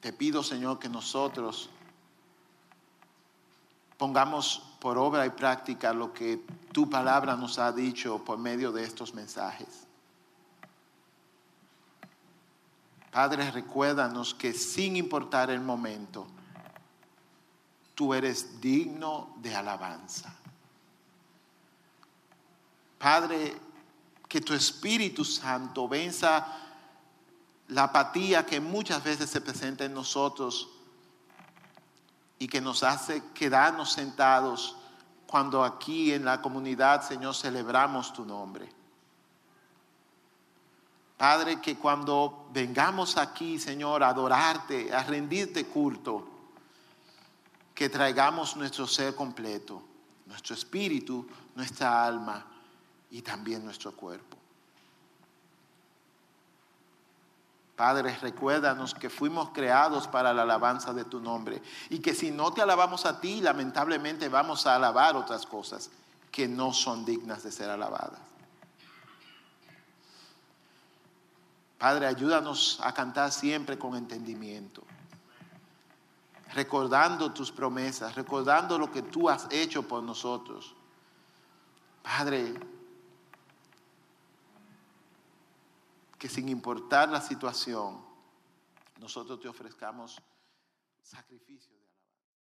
Te 0.01 0.13
pido, 0.13 0.43
Señor, 0.43 0.79
que 0.79 0.91
nosotros 0.91 1.71
pongamos 3.97 4.63
por 4.79 4.99
obra 4.99 5.25
y 5.25 5.31
práctica 5.31 5.95
lo 5.95 6.13
que 6.13 6.45
tu 6.71 6.91
palabra 6.91 7.35
nos 7.35 7.59
ha 7.59 7.73
dicho 7.73 8.23
por 8.23 8.37
medio 8.37 8.71
de 8.71 8.85
estos 8.85 9.15
mensajes. 9.15 9.87
Padre, 13.11 13.51
recuérdanos 13.51 14.35
que 14.35 14.53
sin 14.53 14.97
importar 14.97 15.49
el 15.49 15.63
momento, 15.63 16.27
tú 17.95 18.13
eres 18.13 18.61
digno 18.61 19.35
de 19.39 19.57
alabanza. 19.57 20.39
Padre, 22.99 23.57
que 24.29 24.41
tu 24.41 24.53
Espíritu 24.53 25.25
Santo 25.25 25.89
venza 25.89 26.47
la 27.69 27.85
apatía 27.85 28.45
que 28.45 28.61
muchas 28.61 29.03
veces 29.05 29.31
se 29.31 29.41
presenta 29.41 29.85
en 29.85 29.95
nosotros 29.95 30.69
y 32.39 32.49
que 32.49 32.61
nos 32.61 32.83
hace 32.83 33.23
quedarnos 33.35 33.93
sentados 33.93 34.77
cuando 35.27 35.63
aquí 35.63 36.13
en 36.13 36.25
la 36.25 36.41
comunidad, 36.41 37.07
Señor, 37.07 37.35
celebramos 37.35 38.13
tu 38.13 38.25
nombre. 38.25 38.69
Padre, 41.17 41.61
que 41.61 41.77
cuando 41.77 42.49
vengamos 42.53 43.17
aquí, 43.17 43.59
Señor, 43.59 44.03
a 44.03 44.09
adorarte, 44.09 44.95
a 44.95 45.03
rendirte 45.03 45.67
culto, 45.67 46.27
que 47.75 47.89
traigamos 47.89 48.57
nuestro 48.57 48.87
ser 48.87 49.15
completo, 49.15 49.83
nuestro 50.27 50.55
espíritu, 50.55 51.29
nuestra 51.55 52.05
alma 52.05 52.47
y 53.11 53.23
también 53.23 53.65
nuestro 53.65 53.93
cuerpo. 53.93 54.37
Padre, 57.79 58.19
recuérdanos 58.21 58.93
que 58.93 59.09
fuimos 59.09 59.51
creados 59.51 60.09
para 60.09 60.35
la 60.35 60.43
alabanza 60.43 60.93
de 60.93 61.05
tu 61.05 61.21
nombre 61.21 61.63
y 61.91 62.01
que 62.01 62.13
si 62.13 62.33
no 62.33 62.53
te 62.53 62.61
alabamos 62.61 63.07
a 63.07 63.21
ti, 63.21 63.41
lamentablemente 63.41 64.29
vamos 64.29 64.67
a 64.67 64.75
alabar 64.75 65.15
otras 65.15 65.47
cosas 65.47 65.89
que 66.33 66.49
no 66.49 66.73
son 66.73 67.05
dignas 67.05 67.45
de 67.45 67.53
ser 67.53 67.71
alabadas. 67.71 68.19
Padre, 71.79 72.07
ayúdanos 72.07 72.81
a 72.83 72.93
cantar 72.93 73.31
siempre 73.31 73.79
con 73.79 73.95
entendimiento, 73.95 74.83
recordando 76.53 77.33
tus 77.33 77.53
promesas, 77.53 78.17
recordando 78.17 78.77
lo 78.77 78.91
que 78.91 79.03
tú 79.03 79.29
has 79.29 79.47
hecho 79.51 79.85
por 79.85 80.03
nosotros. 80.03 80.75
Padre, 82.03 82.55
que 86.19 86.29
sin 86.29 86.49
importar 86.49 87.09
la 87.09 87.21
situación, 87.21 88.05
nosotros 89.01 89.41
te 89.41 89.49
ofrezcamos 89.49 90.21
sacrificio. 91.01 91.78